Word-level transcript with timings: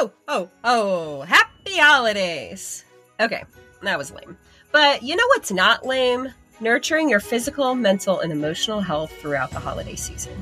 oh, 0.00 0.12
oh, 0.28 0.48
oh, 0.64 1.20
happy 1.22 1.76
holidays. 1.76 2.84
Okay, 3.20 3.44
that 3.82 3.98
was 3.98 4.10
lame. 4.10 4.38
But 4.72 5.02
you 5.02 5.14
know 5.14 5.26
what's 5.28 5.52
not 5.52 5.84
lame? 5.84 6.28
Nurturing 6.58 7.10
your 7.10 7.20
physical, 7.20 7.74
mental, 7.74 8.20
and 8.20 8.32
emotional 8.32 8.80
health 8.80 9.12
throughout 9.20 9.50
the 9.50 9.58
holiday 9.58 9.96
season. 9.96 10.32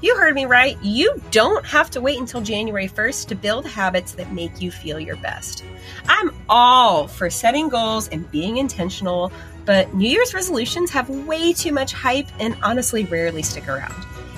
You 0.00 0.16
heard 0.16 0.34
me 0.34 0.46
right. 0.46 0.76
You 0.82 1.14
don't 1.30 1.64
have 1.64 1.90
to 1.90 2.00
wait 2.00 2.18
until 2.18 2.40
January 2.40 2.88
1st 2.88 3.28
to 3.28 3.34
build 3.36 3.66
habits 3.66 4.12
that 4.12 4.32
make 4.32 4.60
you 4.60 4.72
feel 4.72 4.98
your 4.98 5.16
best. 5.16 5.64
I'm 6.08 6.34
all 6.48 7.06
for 7.06 7.30
setting 7.30 7.68
goals 7.68 8.08
and 8.08 8.28
being 8.32 8.56
intentional, 8.56 9.32
but 9.64 9.94
New 9.94 10.08
Year's 10.08 10.34
resolutions 10.34 10.90
have 10.90 11.08
way 11.08 11.52
too 11.52 11.72
much 11.72 11.92
hype 11.92 12.26
and 12.40 12.56
honestly 12.62 13.04
rarely 13.04 13.42
stick 13.42 13.68
around. 13.68 13.94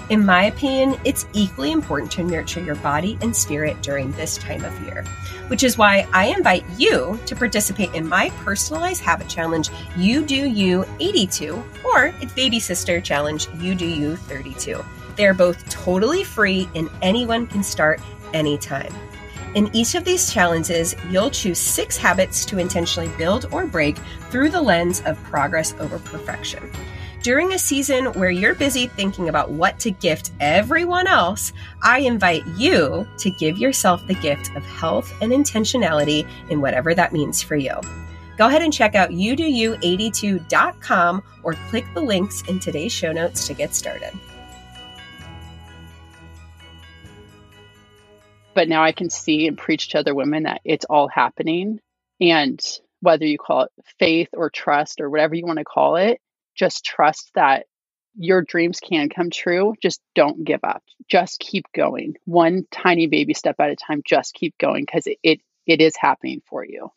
In 0.09 0.25
my 0.25 0.44
opinion, 0.44 1.00
it's 1.03 1.26
equally 1.32 1.72
important 1.72 2.12
to 2.12 2.22
nurture 2.22 2.61
your 2.61 2.76
body 2.76 3.18
and 3.22 3.35
spirit 3.35 3.82
during 3.82 4.12
this 4.12 4.39
time 4.39 4.64
of 4.64 4.81
year, 4.85 5.04
which 5.48 5.64
is 5.64 5.76
why 5.76 6.07
I 6.12 6.26
invite 6.26 6.64
you 6.79 7.18
to 7.26 7.35
participate 7.35 7.93
in 7.93 8.08
my 8.08 8.31
personalized 8.45 9.03
habit 9.03 9.29
challenge, 9.29 9.68
You 9.96 10.25
Do 10.25 10.48
You 10.48 10.84
82, 11.00 11.61
or 11.84 12.14
its 12.21 12.32
baby 12.34 12.61
sister 12.61 13.00
challenge, 13.00 13.48
You 13.58 13.75
Do 13.75 13.84
You 13.84 14.14
32. 14.14 14.84
They're 15.17 15.34
both 15.34 15.68
totally 15.68 16.23
free 16.23 16.68
and 16.76 16.89
anyone 17.03 17.48
can 17.48 17.64
start 17.64 18.00
anytime. 18.32 18.95
In 19.57 19.75
each 19.75 19.96
of 19.96 20.04
these 20.04 20.32
challenges, 20.32 20.95
you'll 21.11 21.31
choose 21.31 21.59
six 21.59 21.96
habits 21.96 22.45
to 22.45 22.59
intentionally 22.59 23.11
build 23.18 23.46
or 23.50 23.67
break 23.67 23.96
through 24.31 24.50
the 24.50 24.61
lens 24.61 25.00
of 25.04 25.20
progress 25.25 25.75
over 25.81 25.98
perfection. 25.98 26.70
During 27.26 27.53
a 27.54 27.58
season 27.58 28.12
where 28.12 28.30
you're 28.30 28.54
busy 28.54 28.86
thinking 28.86 29.29
about 29.29 29.50
what 29.50 29.80
to 29.80 29.90
gift 29.90 30.30
everyone 30.39 31.08
else, 31.08 31.53
I 31.82 31.98
invite 31.98 32.47
you 32.56 33.05
to 33.19 33.31
give 33.33 33.59
yourself 33.59 34.06
the 34.06 34.14
gift 34.14 34.55
of 34.55 34.64
health 34.64 35.12
and 35.20 35.33
intentionality 35.33 36.25
in 36.51 36.61
whatever 36.61 36.95
that 36.95 37.12
means 37.12 37.42
for 37.42 37.56
you. 37.56 37.73
Go 38.39 38.47
ahead 38.47 38.62
and 38.62 38.73
check 38.73 38.95
out 38.95 39.11
youdoyou82.com 39.11 41.23
or 41.42 41.55
click 41.69 41.84
the 41.95 42.01
links 42.01 42.42
in 42.42 42.61
today's 42.61 42.92
show 42.92 43.11
notes 43.11 43.48
to 43.48 43.55
get 43.55 43.75
started. 43.75 44.12
But 48.55 48.69
now 48.69 48.84
I 48.84 48.92
can 48.92 49.11
see 49.11 49.48
and 49.48 49.58
preach 49.58 49.89
to 49.89 49.98
other 49.98 50.14
women 50.14 50.45
that 50.45 50.61
it's 50.64 50.84
all 50.84 51.08
happening. 51.08 51.81
And 52.20 52.64
whether 53.01 53.27
you 53.27 53.36
call 53.36 53.62
it 53.62 53.73
faith 53.98 54.29
or 54.33 54.48
trust 54.48 55.01
or 55.01 55.11
whatever 55.11 55.34
you 55.34 55.45
want 55.45 55.58
to 55.58 55.64
call 55.64 55.97
it, 55.97 56.20
just 56.57 56.85
trust 56.85 57.31
that 57.35 57.67
your 58.17 58.43
dreams 58.43 58.81
can 58.81 59.09
come 59.09 59.31
true. 59.31 59.75
Just 59.83 60.01
don't 60.15 60.45
give 60.45 60.61
up. 60.65 60.83
Just 61.09 61.39
keep 61.39 61.67
going. 61.75 62.17
One 62.25 62.67
tiny 62.71 63.07
baby 63.07 63.35
step 63.35 63.57
at 63.59 63.71
a 63.71 63.77
time. 63.77 64.03
Just 64.05 64.35
keep 64.35 64.57
going 64.59 64.85
because 64.85 65.07
it, 65.07 65.19
it, 65.23 65.41
it 65.67 65.81
is 65.81 65.97
happening 65.97 66.41
for 66.48 66.65
you. 66.65 66.91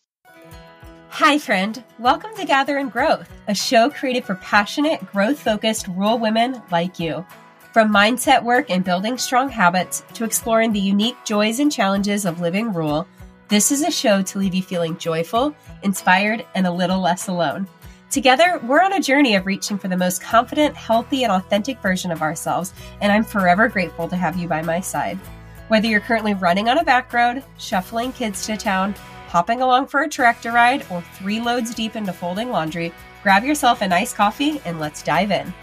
Hi, 1.10 1.38
friend. 1.40 1.84
Welcome 1.98 2.36
to 2.36 2.46
Gather 2.46 2.78
and 2.78 2.92
Growth, 2.92 3.30
a 3.48 3.56
show 3.56 3.90
created 3.90 4.24
for 4.24 4.36
passionate, 4.36 5.06
growth 5.12 5.40
focused 5.40 5.88
rural 5.88 6.20
women 6.20 6.62
like 6.72 7.00
you. 7.00 7.26
From 7.74 7.92
mindset 7.92 8.44
work 8.44 8.70
and 8.70 8.84
building 8.84 9.18
strong 9.18 9.50
habits 9.50 10.04
to 10.14 10.24
exploring 10.24 10.72
the 10.72 10.80
unique 10.80 11.18
joys 11.26 11.60
and 11.60 11.72
challenges 11.72 12.26
of 12.26 12.42
living 12.42 12.72
rural, 12.72 13.08
this 13.50 13.72
is 13.72 13.82
a 13.82 13.92
show 13.92 14.22
to 14.22 14.38
leave 14.38 14.54
you 14.54 14.62
feeling 14.62 14.98
joyful, 14.98 15.56
inspired, 15.82 16.46
and 16.54 16.68
a 16.68 16.72
little 16.72 17.00
less 17.00 17.28
alone. 17.28 17.68
Together, 18.12 18.60
we're 18.64 18.82
on 18.82 18.94
a 18.94 19.00
journey 19.00 19.36
of 19.36 19.46
reaching 19.46 19.78
for 19.78 19.88
the 19.88 19.96
most 19.96 20.20
confident, 20.20 20.76
healthy, 20.76 21.24
and 21.24 21.32
authentic 21.32 21.80
version 21.80 22.10
of 22.10 22.24
ourselves, 22.24 22.74
and 23.02 23.12
I'm 23.12 23.24
forever 23.24 23.68
grateful 23.68 24.08
to 24.08 24.16
have 24.16 24.36
you 24.36 24.48
by 24.48 24.64
my 24.64 24.80
side. 24.80 25.20
Whether 25.68 25.88
you're 25.88 26.00
currently 26.00 26.34
running 26.34 26.70
on 26.70 26.80
a 26.80 26.84
back 26.84 27.14
road, 27.14 27.44
shuffling 27.60 28.12
kids 28.12 28.48
to 28.48 28.58
town, 28.58 28.96
hopping 29.28 29.62
along 29.62 29.88
for 29.88 30.02
a 30.02 30.10
tractor 30.10 30.52
ride, 30.52 30.88
or 30.90 31.04
three 31.14 31.40
loads 31.40 31.76
deep 31.76 31.96
into 31.96 32.12
folding 32.12 32.50
laundry, 32.50 32.92
grab 33.22 33.44
yourself 33.44 33.84
a 33.84 33.88
nice 33.88 34.12
coffee 34.12 34.60
and 34.66 34.80
let's 34.80 35.04
dive 35.04 35.30
in. 35.30 35.54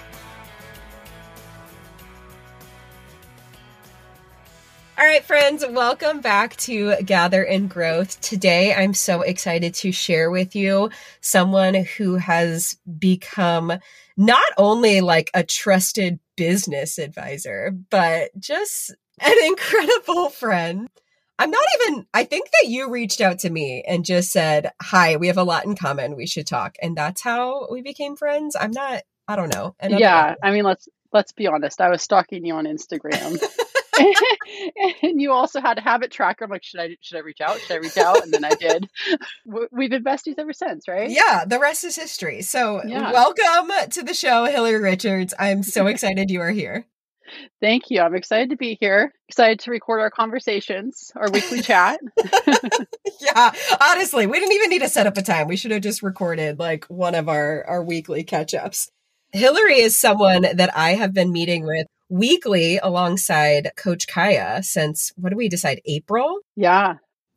All 5.07 5.13
right, 5.13 5.25
friends, 5.25 5.65
welcome 5.65 6.21
back 6.21 6.57
to 6.57 7.01
Gather 7.01 7.45
and 7.45 7.71
Growth. 7.71 8.21
Today, 8.21 8.75
I'm 8.75 8.93
so 8.93 9.23
excited 9.23 9.73
to 9.75 9.93
share 9.93 10.33
with 10.33 10.57
you 10.57 10.91
someone 11.21 11.75
who 11.75 12.17
has 12.17 12.77
become 12.99 13.73
not 14.17 14.49
only 14.59 15.01
like 15.03 15.31
a 15.33 15.45
trusted 15.45 16.19
business 16.37 16.99
advisor, 16.99 17.71
but 17.89 18.33
just 18.41 18.97
an 19.21 19.35
incredible 19.47 20.29
friend. 20.29 20.89
I'm 21.39 21.53
not 21.53 21.63
even, 21.81 22.07
I 22.13 22.25
think 22.25 22.49
that 22.51 22.69
you 22.69 22.91
reached 22.91 23.21
out 23.21 23.39
to 23.41 23.51
me 23.51 23.85
and 23.87 24.05
just 24.05 24.33
said, 24.33 24.73
Hi, 24.83 25.15
we 25.19 25.29
have 25.29 25.39
a 25.39 25.45
lot 25.45 25.67
in 25.67 25.77
common. 25.77 26.17
We 26.17 26.27
should 26.27 26.49
talk. 26.49 26.75
And 26.83 26.97
that's 26.97 27.23
how 27.23 27.69
we 27.71 27.81
became 27.81 28.17
friends. 28.17 28.57
I'm 28.59 28.73
not, 28.73 29.03
I 29.29 29.37
don't 29.37 29.55
know. 29.55 29.77
yeah. 29.89 30.35
I 30.43 30.51
mean, 30.51 30.65
let's, 30.65 30.89
let's 31.13 31.31
be 31.31 31.47
honest. 31.47 31.81
I 31.81 31.91
was 31.91 32.03
stalking 32.03 32.45
you 32.45 32.57
on 32.57 32.65
Instagram. 32.65 33.41
and 35.03 35.21
you 35.21 35.33
also 35.33 35.61
had 35.61 35.79
a 35.79 35.81
habit 35.81 36.11
tracker. 36.11 36.45
I'm 36.45 36.51
like, 36.51 36.65
should 36.65 36.81
I 36.81 36.97
should 37.01 37.17
I 37.17 37.21
reach 37.21 37.41
out? 37.41 37.59
Should 37.61 37.73
I 37.73 37.77
reach 37.77 37.97
out? 37.97 38.23
And 38.23 38.33
then 38.33 38.45
I 38.45 38.51
did. 38.51 38.89
We've 39.73 39.91
been 39.91 40.05
besties 40.05 40.35
ever 40.39 40.53
since, 40.53 40.89
right? 40.89 41.11
Yeah, 41.11 41.45
the 41.47 41.59
rest 41.59 41.85
is 41.85 41.97
history. 41.97 42.43
So, 42.43 42.83
yeah. 42.85 43.13
welcome 43.13 43.71
to 43.91 44.03
the 44.03 44.15
show, 44.15 44.45
Hilary 44.45 44.81
Richards. 44.81 45.35
I'm 45.39 45.63
so 45.63 45.87
excited 45.87 46.31
you 46.31 46.41
are 46.41 46.51
here. 46.51 46.87
Thank 47.61 47.91
you. 47.91 48.01
I'm 48.01 48.15
excited 48.15 48.51
to 48.51 48.57
be 48.57 48.77
here. 48.81 49.13
Excited 49.29 49.59
to 49.61 49.73
record 49.73 50.01
our 50.01 50.11
conversations, 50.11 51.11
our 51.17 51.29
weekly 51.29 51.61
chat. 51.61 51.99
yeah, 53.21 53.53
honestly, 53.81 54.29
we 54.29 54.39
didn't 54.39 54.55
even 54.55 54.71
need 54.71 54.83
to 54.83 54.89
set 54.89 55.09
up 55.09 55.17
a 55.17 55.23
time. 55.23 55.49
We 55.49 55.57
should 55.57 55.73
have 55.73 55.83
just 55.83 56.03
recorded 56.03 56.61
like 56.61 56.85
one 56.85 57.17
of 57.17 57.29
our 57.29 57.65
our 57.65 57.83
weekly 57.83 58.23
catch 58.23 58.55
ups. 58.55 58.91
Hilary 59.33 59.81
is 59.81 59.99
someone 59.99 60.43
that 60.55 60.77
I 60.77 60.95
have 60.95 61.13
been 61.13 61.33
meeting 61.33 61.67
with 61.67 61.87
weekly 62.09 62.79
alongside 62.79 63.73
Coach 63.77 64.07
Kaya 64.07 64.63
since 64.63 65.13
what 65.17 65.31
do 65.31 65.37
we 65.37 65.49
decide? 65.49 65.81
April? 65.85 66.39
Yeah. 66.55 66.95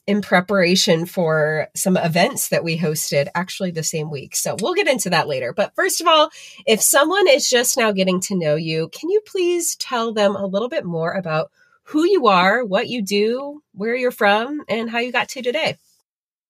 In 0.08 0.22
preparation 0.22 1.06
for 1.06 1.68
some 1.76 1.96
events 1.96 2.50
that 2.50 2.64
we 2.64 2.80
hosted 2.80 3.28
actually 3.36 3.72
the 3.72 3.84
same 3.84 4.10
week. 4.10 4.36
So 4.36 4.56
we'll 4.60 4.74
get 4.74 4.88
into 4.88 5.12
that 5.12 5.28
later. 5.28 5.54
But 5.54 5.76
first 5.76 6.02
of 6.02 6.08
all, 6.08 6.30
if 6.66 6.82
someone 6.82 7.28
is 7.28 7.50
just 7.50 7.78
now 7.78 7.92
getting 7.92 8.20
to 8.22 8.36
know 8.36 8.56
you, 8.56 8.90
can 8.90 9.10
you 9.10 9.22
please 9.26 9.76
tell 9.76 10.14
them 10.14 10.36
a 10.36 10.48
little 10.48 10.70
bit 10.70 10.84
more 10.84 11.12
about 11.12 11.52
who 11.84 12.06
you 12.06 12.28
are, 12.28 12.64
what 12.64 12.88
you 12.88 13.02
do, 13.04 13.62
where 13.74 13.96
you're 13.96 14.12
from, 14.12 14.64
and 14.68 14.90
how 14.90 15.00
you 15.00 15.12
got 15.12 15.30
to 15.30 15.42
today? 15.42 15.78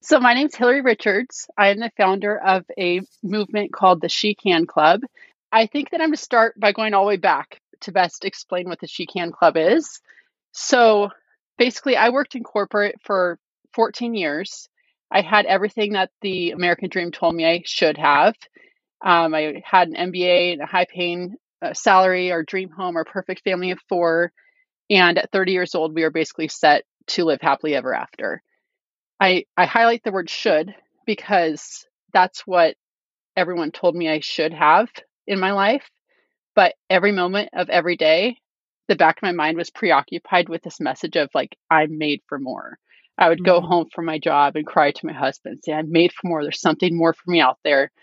So, 0.01 0.19
my 0.19 0.34
name 0.34 0.47
is 0.47 0.56
Hilary 0.56 0.81
Richards. 0.81 1.50
I 1.57 1.69
am 1.69 1.80
the 1.80 1.91
founder 1.97 2.38
of 2.38 2.63
a 2.78 3.01
movement 3.22 3.74
called 3.74 4.00
the 4.00 4.07
She 4.07 4.34
Can 4.34 4.66
Club. 4.66 5.01
I 5.51 5.66
think 5.66 5.90
that 5.90 6.00
I'm 6.00 6.07
going 6.07 6.16
to 6.16 6.22
start 6.22 6.57
by 6.57 6.72
going 6.72 6.94
all 6.94 7.03
the 7.03 7.09
way 7.09 7.18
back 7.18 7.59
to 7.81 7.91
best 7.91 8.25
explain 8.25 8.67
what 8.67 8.79
the 8.79 8.88
She 8.88 9.06
Can 9.06 9.31
Club 9.31 9.57
is. 9.57 10.01
So 10.51 11.09
basically, 11.57 11.95
I 11.95 12.09
worked 12.09 12.35
in 12.35 12.44
corporate 12.44 12.95
for 13.03 13.40
14 13.73 14.16
years. 14.16 14.69
I 15.12 15.22
had 15.22 15.45
everything 15.45 15.94
that 15.94 16.12
the 16.22 16.51
American 16.51 16.89
Dream 16.89 17.12
told 17.12 17.35
me 17.35 17.45
I 17.45 17.63
should 17.66 17.97
have. 17.97 18.35
Um, 19.03 19.34
I 19.34 19.62
had 19.66 19.88
an 19.89 20.12
MBA 20.12 20.53
and 20.53 20.62
a 20.62 20.66
high 20.66 20.85
paying 20.85 21.35
uh, 21.62 21.73
salary, 21.73 22.31
our 22.31 22.44
dream 22.44 22.69
home, 22.69 22.95
our 22.95 23.06
perfect 23.06 23.44
family 23.44 23.72
of 23.72 23.79
four. 23.88 24.31
And 24.89 25.18
at 25.18 25.31
30 25.31 25.51
years 25.51 25.75
old, 25.75 25.94
we 25.94 26.03
were 26.03 26.12
basically 26.12 26.47
set 26.47 26.84
to 27.07 27.25
live 27.25 27.41
happily 27.41 27.75
ever 27.75 27.94
after. 27.94 28.41
I, 29.19 29.45
I 29.57 29.66
highlight 29.66 30.03
the 30.03 30.12
word 30.12 30.29
should 30.29 30.73
because 31.06 31.85
that's 32.13 32.41
what 32.47 32.75
everyone 33.35 33.72
told 33.72 33.95
me 33.95 34.09
I 34.09 34.19
should 34.19 34.53
have 34.53 34.89
in 35.28 35.39
my 35.39 35.51
life. 35.51 35.89
But 36.59 36.75
every 36.89 37.13
moment 37.13 37.51
of 37.53 37.69
every 37.69 37.95
day, 37.95 38.35
the 38.89 38.97
back 38.97 39.15
of 39.15 39.23
my 39.23 39.31
mind 39.31 39.56
was 39.56 39.69
preoccupied 39.69 40.50
with 40.50 40.61
this 40.61 40.81
message 40.81 41.15
of 41.15 41.29
like, 41.33 41.56
I'm 41.71 41.97
made 41.97 42.19
for 42.27 42.38
more. 42.38 42.77
I 43.17 43.29
would 43.29 43.45
go 43.45 43.59
mm-hmm. 43.59 43.67
home 43.69 43.88
from 43.95 44.03
my 44.03 44.19
job 44.19 44.57
and 44.57 44.67
cry 44.67 44.91
to 44.91 45.06
my 45.06 45.13
husband, 45.13 45.61
say, 45.63 45.71
I'm 45.71 45.89
made 45.89 46.11
for 46.11 46.27
more. 46.27 46.44
There's 46.44 46.59
something 46.59 46.97
more 46.97 47.13
for 47.13 47.31
me 47.31 47.39
out 47.39 47.59
there. 47.63 47.94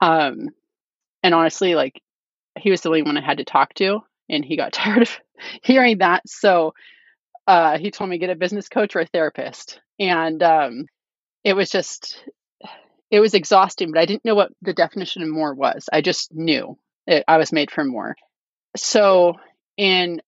Um, 0.00 0.48
and 1.22 1.32
honestly, 1.32 1.76
like, 1.76 2.02
he 2.58 2.72
was 2.72 2.80
the 2.80 2.88
only 2.88 3.04
one 3.04 3.16
I 3.16 3.20
had 3.20 3.38
to 3.38 3.44
talk 3.44 3.72
to, 3.74 4.00
and 4.28 4.44
he 4.44 4.56
got 4.56 4.72
tired 4.72 5.02
of 5.02 5.20
hearing 5.62 5.98
that. 5.98 6.28
So 6.28 6.74
uh, 7.46 7.78
he 7.78 7.92
told 7.92 8.10
me 8.10 8.18
get 8.18 8.30
a 8.30 8.34
business 8.34 8.68
coach 8.68 8.96
or 8.96 9.02
a 9.02 9.06
therapist. 9.06 9.80
And 10.00 10.42
um, 10.42 10.86
it 11.44 11.52
was 11.52 11.70
just, 11.70 12.20
it 13.12 13.20
was 13.20 13.34
exhausting, 13.34 13.92
but 13.92 14.00
I 14.00 14.06
didn't 14.06 14.24
know 14.24 14.34
what 14.34 14.50
the 14.60 14.74
definition 14.74 15.22
of 15.22 15.28
more 15.28 15.54
was. 15.54 15.88
I 15.92 16.00
just 16.00 16.34
knew 16.34 16.76
it, 17.06 17.24
I 17.26 17.36
was 17.36 17.52
made 17.52 17.70
for 17.70 17.84
more. 17.84 18.16
So 18.76 19.34
in 19.76 20.20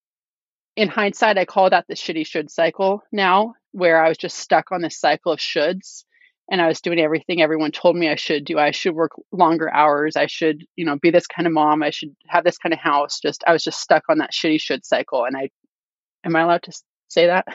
in 0.77 0.89
hindsight, 0.89 1.39
I 1.39 1.45
call 1.45 1.71
that 1.71 1.87
the 1.89 1.95
shitty 1.95 2.27
should 2.27 2.51
cycle 2.51 3.03
now, 3.13 3.55
where 3.73 4.05
I 4.05 4.09
was 4.09 4.19
just 4.19 4.39
stuck 4.39 4.73
on 4.73 4.83
this 4.83 4.99
cycle 4.99 5.33
of 5.33 5.39
shoulds 5.39 6.05
and 6.51 6.61
I 6.61 6.69
was 6.69 6.81
doing 6.81 6.99
everything 6.99 7.41
everyone 7.41 7.73
told 7.73 7.97
me 7.97 8.09
I 8.09 8.17
should 8.17 8.45
do. 8.45 8.59
I 8.59 8.71
should 8.71 8.95
work 8.95 9.13
longer 9.33 9.73
hours. 9.73 10.17
I 10.17 10.27
should, 10.27 10.65
you 10.77 10.85
know, 10.85 10.99
be 10.99 11.11
this 11.11 11.27
kind 11.27 11.47
of 11.47 11.53
mom. 11.53 11.83
I 11.83 11.91
should 11.91 12.15
have 12.29 12.45
this 12.45 12.59
kind 12.59 12.73
of 12.73 12.79
house. 12.79 13.19
Just 13.21 13.43
I 13.47 13.53
was 13.53 13.65
just 13.65 13.81
stuck 13.81 14.05
on 14.09 14.19
that 14.19 14.33
shitty 14.33 14.61
should 14.61 14.85
cycle. 14.85 15.25
And 15.25 15.37
I 15.37 15.49
am 16.25 16.37
I 16.37 16.43
allowed 16.43 16.65
to 16.65 16.73
say 17.09 17.27
that? 17.27 17.47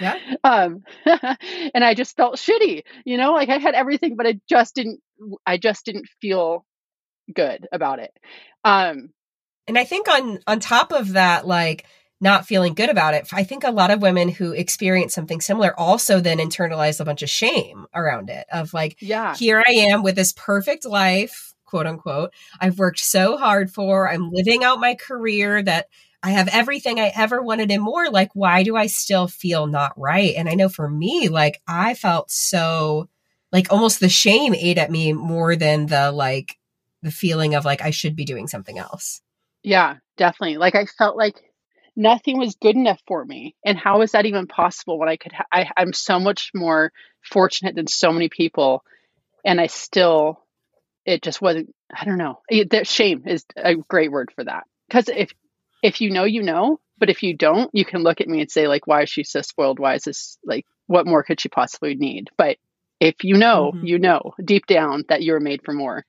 Yeah. 0.00 0.16
Um, 0.44 0.84
and 1.06 1.82
I 1.82 1.94
just 1.94 2.16
felt 2.16 2.36
shitty, 2.36 2.82
you 3.04 3.16
know, 3.16 3.32
like 3.32 3.48
I 3.48 3.58
had 3.58 3.74
everything, 3.74 4.14
but 4.14 4.26
I 4.26 4.38
just 4.48 4.74
didn't, 4.74 5.00
I 5.46 5.56
just 5.56 5.86
didn't 5.86 6.06
feel 6.20 6.66
good 7.34 7.66
about 7.72 7.98
it. 7.98 8.12
Um, 8.64 9.10
and 9.66 9.78
I 9.78 9.84
think 9.84 10.08
on 10.08 10.40
on 10.46 10.60
top 10.60 10.92
of 10.92 11.12
that, 11.12 11.46
like 11.46 11.86
not 12.20 12.46
feeling 12.46 12.74
good 12.74 12.88
about 12.88 13.14
it, 13.14 13.28
I 13.32 13.44
think 13.44 13.64
a 13.64 13.70
lot 13.70 13.90
of 13.90 14.00
women 14.00 14.28
who 14.28 14.52
experience 14.52 15.14
something 15.14 15.40
similar 15.40 15.78
also 15.78 16.20
then 16.20 16.38
internalize 16.38 17.00
a 17.00 17.04
bunch 17.04 17.22
of 17.22 17.28
shame 17.28 17.86
around 17.94 18.30
it 18.30 18.46
of 18.50 18.72
like, 18.72 18.96
yeah, 19.00 19.34
here 19.36 19.62
I 19.66 19.72
am 19.72 20.02
with 20.02 20.16
this 20.16 20.32
perfect 20.32 20.86
life, 20.86 21.52
quote 21.64 21.86
unquote. 21.86 22.32
I've 22.60 22.78
worked 22.78 23.00
so 23.00 23.36
hard 23.36 23.70
for. 23.70 24.08
I'm 24.08 24.30
living 24.30 24.64
out 24.64 24.80
my 24.80 24.94
career 24.94 25.62
that 25.62 25.88
I 26.22 26.30
have 26.30 26.48
everything 26.48 26.98
I 26.98 27.12
ever 27.14 27.42
wanted 27.42 27.70
and 27.70 27.82
more. 27.82 28.10
Like, 28.10 28.30
why 28.34 28.62
do 28.62 28.74
I 28.76 28.86
still 28.86 29.28
feel 29.28 29.66
not 29.66 29.92
right? 29.96 30.34
And 30.36 30.48
I 30.48 30.54
know 30.54 30.68
for 30.68 30.88
me, 30.88 31.28
like, 31.28 31.60
I 31.68 31.94
felt 31.94 32.30
so, 32.30 33.08
like, 33.52 33.70
almost 33.70 34.00
the 34.00 34.08
shame 34.08 34.54
ate 34.54 34.78
at 34.78 34.90
me 34.90 35.12
more 35.12 35.54
than 35.54 35.86
the, 35.86 36.10
like, 36.10 36.58
the 37.02 37.10
feeling 37.10 37.54
of, 37.54 37.64
like, 37.64 37.82
I 37.82 37.90
should 37.90 38.16
be 38.16 38.24
doing 38.24 38.48
something 38.48 38.78
else. 38.78 39.20
Yeah, 39.62 39.96
definitely. 40.16 40.58
Like, 40.58 40.74
I 40.74 40.86
felt 40.86 41.16
like 41.16 41.36
nothing 41.96 42.38
was 42.38 42.56
good 42.56 42.76
enough 42.76 43.00
for 43.06 43.24
me. 43.24 43.56
And 43.64 43.78
how 43.78 44.02
is 44.02 44.12
that 44.12 44.26
even 44.26 44.46
possible 44.46 44.98
when 44.98 45.08
I 45.08 45.16
could, 45.16 45.32
ha- 45.32 45.46
I, 45.52 45.70
I'm 45.76 45.92
so 45.92 46.18
much 46.18 46.50
more 46.54 46.92
fortunate 47.22 47.74
than 47.74 47.86
so 47.86 48.12
many 48.12 48.28
people. 48.28 48.82
And 49.44 49.60
I 49.60 49.66
still, 49.66 50.42
it 51.04 51.22
just 51.22 51.40
wasn't, 51.40 51.74
I 51.94 52.04
don't 52.04 52.18
know. 52.18 52.40
It, 52.48 52.70
the 52.70 52.84
shame 52.84 53.24
is 53.26 53.44
a 53.56 53.74
great 53.74 54.10
word 54.10 54.32
for 54.34 54.44
that. 54.44 54.64
Because 54.88 55.08
if 55.08 55.32
if 55.82 56.00
you 56.00 56.10
know, 56.10 56.24
you 56.24 56.42
know. 56.42 56.80
But 56.98 57.10
if 57.10 57.22
you 57.22 57.36
don't, 57.36 57.70
you 57.74 57.84
can 57.84 58.02
look 58.02 58.22
at 58.22 58.28
me 58.28 58.40
and 58.40 58.50
say, 58.50 58.68
like, 58.68 58.86
why 58.86 59.02
is 59.02 59.10
she 59.10 59.22
so 59.22 59.42
spoiled? 59.42 59.78
Why 59.78 59.94
is 59.94 60.04
this 60.04 60.38
like 60.44 60.64
what 60.86 61.06
more 61.06 61.22
could 61.22 61.40
she 61.40 61.48
possibly 61.48 61.94
need? 61.94 62.30
But 62.38 62.56
if 63.00 63.22
you 63.22 63.36
know, 63.36 63.72
mm-hmm. 63.74 63.86
you 63.86 63.98
know 63.98 64.32
deep 64.42 64.66
down 64.66 65.04
that 65.08 65.22
you're 65.22 65.40
made 65.40 65.62
for 65.64 65.74
more. 65.74 66.06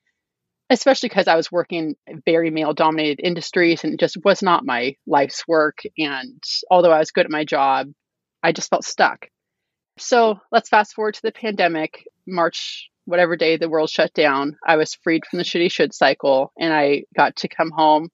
Especially 0.70 1.08
because 1.08 1.28
I 1.28 1.36
was 1.36 1.50
working 1.50 1.94
very 2.26 2.50
male 2.50 2.74
dominated 2.74 3.20
industries 3.24 3.84
and 3.84 3.94
it 3.94 4.00
just 4.00 4.18
was 4.22 4.42
not 4.42 4.66
my 4.66 4.96
life's 5.06 5.48
work. 5.48 5.78
And 5.96 6.42
although 6.70 6.92
I 6.92 6.98
was 6.98 7.10
good 7.10 7.24
at 7.24 7.30
my 7.30 7.44
job, 7.44 7.88
I 8.42 8.52
just 8.52 8.68
felt 8.68 8.84
stuck. 8.84 9.28
So 9.98 10.38
let's 10.52 10.68
fast 10.68 10.94
forward 10.94 11.14
to 11.14 11.22
the 11.22 11.32
pandemic, 11.32 12.04
March, 12.26 12.90
whatever 13.04 13.36
day 13.36 13.56
the 13.56 13.68
world 13.68 13.88
shut 13.88 14.12
down. 14.12 14.56
I 14.66 14.76
was 14.76 14.94
freed 15.02 15.24
from 15.24 15.38
the 15.38 15.44
shitty 15.44 15.72
should 15.72 15.94
cycle 15.94 16.52
and 16.58 16.72
I 16.72 17.04
got 17.16 17.36
to 17.36 17.48
come 17.48 17.70
home 17.70 18.10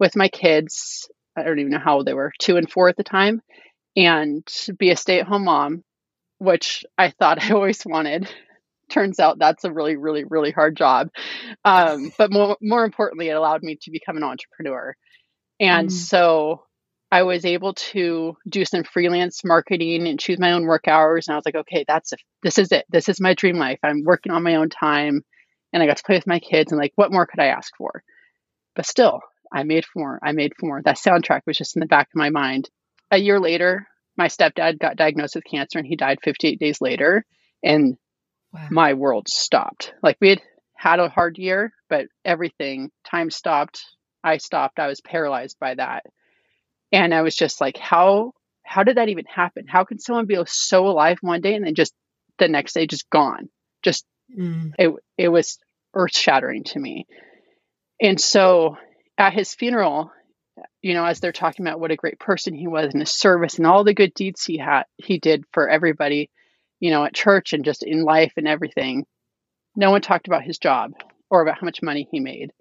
with 0.00 0.16
my 0.16 0.28
kids. 0.28 1.08
I 1.36 1.44
don't 1.44 1.60
even 1.60 1.70
know 1.70 1.78
how 1.78 1.98
old 1.98 2.06
they 2.06 2.14
were, 2.14 2.32
two 2.40 2.56
and 2.56 2.70
four 2.70 2.88
at 2.88 2.96
the 2.96 3.04
time, 3.04 3.40
and 3.96 4.46
be 4.78 4.90
a 4.90 4.96
stay 4.96 5.20
at 5.20 5.26
home 5.26 5.44
mom, 5.44 5.84
which 6.38 6.84
I 6.98 7.10
thought 7.10 7.42
I 7.42 7.52
always 7.52 7.84
wanted. 7.86 8.28
Turns 8.92 9.18
out 9.18 9.38
that's 9.38 9.64
a 9.64 9.72
really, 9.72 9.96
really, 9.96 10.24
really 10.24 10.50
hard 10.50 10.76
job. 10.76 11.08
Um, 11.64 12.12
but 12.18 12.30
more, 12.30 12.56
more 12.60 12.84
importantly, 12.84 13.28
it 13.28 13.36
allowed 13.36 13.62
me 13.62 13.78
to 13.82 13.90
become 13.90 14.16
an 14.16 14.22
entrepreneur. 14.22 14.94
And 15.58 15.88
mm. 15.88 15.92
so 15.92 16.64
I 17.10 17.22
was 17.22 17.44
able 17.44 17.74
to 17.74 18.36
do 18.48 18.64
some 18.64 18.84
freelance 18.84 19.44
marketing 19.44 20.06
and 20.08 20.20
choose 20.20 20.38
my 20.38 20.52
own 20.52 20.66
work 20.66 20.88
hours. 20.88 21.28
And 21.28 21.34
I 21.34 21.36
was 21.36 21.44
like, 21.44 21.54
okay, 21.54 21.84
that's 21.86 22.12
a, 22.12 22.16
this 22.42 22.58
is 22.58 22.72
it. 22.72 22.84
This 22.90 23.08
is 23.08 23.20
my 23.20 23.34
dream 23.34 23.56
life. 23.56 23.78
I'm 23.82 24.02
working 24.04 24.32
on 24.32 24.42
my 24.42 24.56
own 24.56 24.70
time, 24.70 25.22
and 25.72 25.82
I 25.82 25.86
got 25.86 25.98
to 25.98 26.02
play 26.04 26.16
with 26.16 26.26
my 26.26 26.38
kids. 26.38 26.72
And 26.72 26.80
like, 26.80 26.92
what 26.96 27.12
more 27.12 27.26
could 27.26 27.40
I 27.40 27.46
ask 27.46 27.74
for? 27.76 28.02
But 28.74 28.86
still, 28.86 29.20
I 29.52 29.62
made 29.64 29.84
for 29.84 29.98
more. 29.98 30.18
I 30.22 30.32
made 30.32 30.52
for 30.58 30.66
more. 30.66 30.82
That 30.82 30.96
soundtrack 30.96 31.42
was 31.46 31.58
just 31.58 31.76
in 31.76 31.80
the 31.80 31.86
back 31.86 32.08
of 32.08 32.18
my 32.18 32.30
mind. 32.30 32.68
A 33.10 33.18
year 33.18 33.38
later, 33.38 33.86
my 34.16 34.28
stepdad 34.28 34.78
got 34.78 34.96
diagnosed 34.96 35.34
with 35.34 35.44
cancer 35.44 35.78
and 35.78 35.86
he 35.86 35.96
died 35.96 36.18
58 36.22 36.58
days 36.58 36.80
later. 36.80 37.24
And 37.62 37.96
wow. 38.52 38.68
my 38.70 38.94
world 38.94 39.28
stopped. 39.28 39.92
Like 40.02 40.16
we 40.20 40.30
had 40.30 40.42
had 40.74 41.00
a 41.00 41.08
hard 41.08 41.38
year, 41.38 41.72
but 41.88 42.06
everything, 42.24 42.90
time 43.04 43.30
stopped. 43.30 43.84
I 44.24 44.38
stopped. 44.38 44.78
I 44.78 44.88
was 44.88 45.00
paralyzed 45.00 45.58
by 45.60 45.74
that. 45.74 46.04
And 46.92 47.14
I 47.14 47.22
was 47.22 47.34
just 47.34 47.60
like, 47.60 47.78
how 47.78 48.32
how 48.64 48.84
did 48.84 48.96
that 48.96 49.08
even 49.08 49.24
happen? 49.26 49.66
How 49.66 49.84
can 49.84 49.98
someone 49.98 50.26
be 50.26 50.38
so 50.46 50.86
alive 50.86 51.18
one 51.20 51.40
day 51.40 51.54
and 51.54 51.66
then 51.66 51.74
just 51.74 51.92
the 52.38 52.48
next 52.48 52.74
day 52.74 52.86
just 52.86 53.10
gone? 53.10 53.48
Just 53.82 54.04
mm. 54.36 54.72
it 54.78 54.92
it 55.18 55.28
was 55.28 55.58
earth 55.94 56.16
shattering 56.16 56.64
to 56.64 56.78
me. 56.78 57.06
And 58.00 58.20
so 58.20 58.76
at 59.18 59.32
his 59.32 59.54
funeral, 59.54 60.10
you 60.80 60.94
know, 60.94 61.04
as 61.04 61.20
they're 61.20 61.32
talking 61.32 61.66
about 61.66 61.80
what 61.80 61.90
a 61.90 61.96
great 61.96 62.18
person 62.18 62.54
he 62.54 62.66
was 62.66 62.92
and 62.92 63.00
his 63.00 63.12
service 63.12 63.58
and 63.58 63.66
all 63.66 63.84
the 63.84 63.94
good 63.94 64.14
deeds 64.14 64.44
he 64.44 64.58
had, 64.58 64.84
he 64.96 65.18
did 65.18 65.44
for 65.52 65.68
everybody, 65.68 66.30
you 66.82 66.90
know, 66.90 67.04
at 67.04 67.14
church 67.14 67.52
and 67.52 67.64
just 67.64 67.84
in 67.84 68.02
life 68.02 68.32
and 68.36 68.48
everything. 68.48 69.06
No 69.76 69.92
one 69.92 70.00
talked 70.00 70.26
about 70.26 70.42
his 70.42 70.58
job 70.58 70.90
or 71.30 71.40
about 71.40 71.58
how 71.58 71.64
much 71.64 71.80
money 71.80 72.08
he 72.10 72.18
made. 72.18 72.52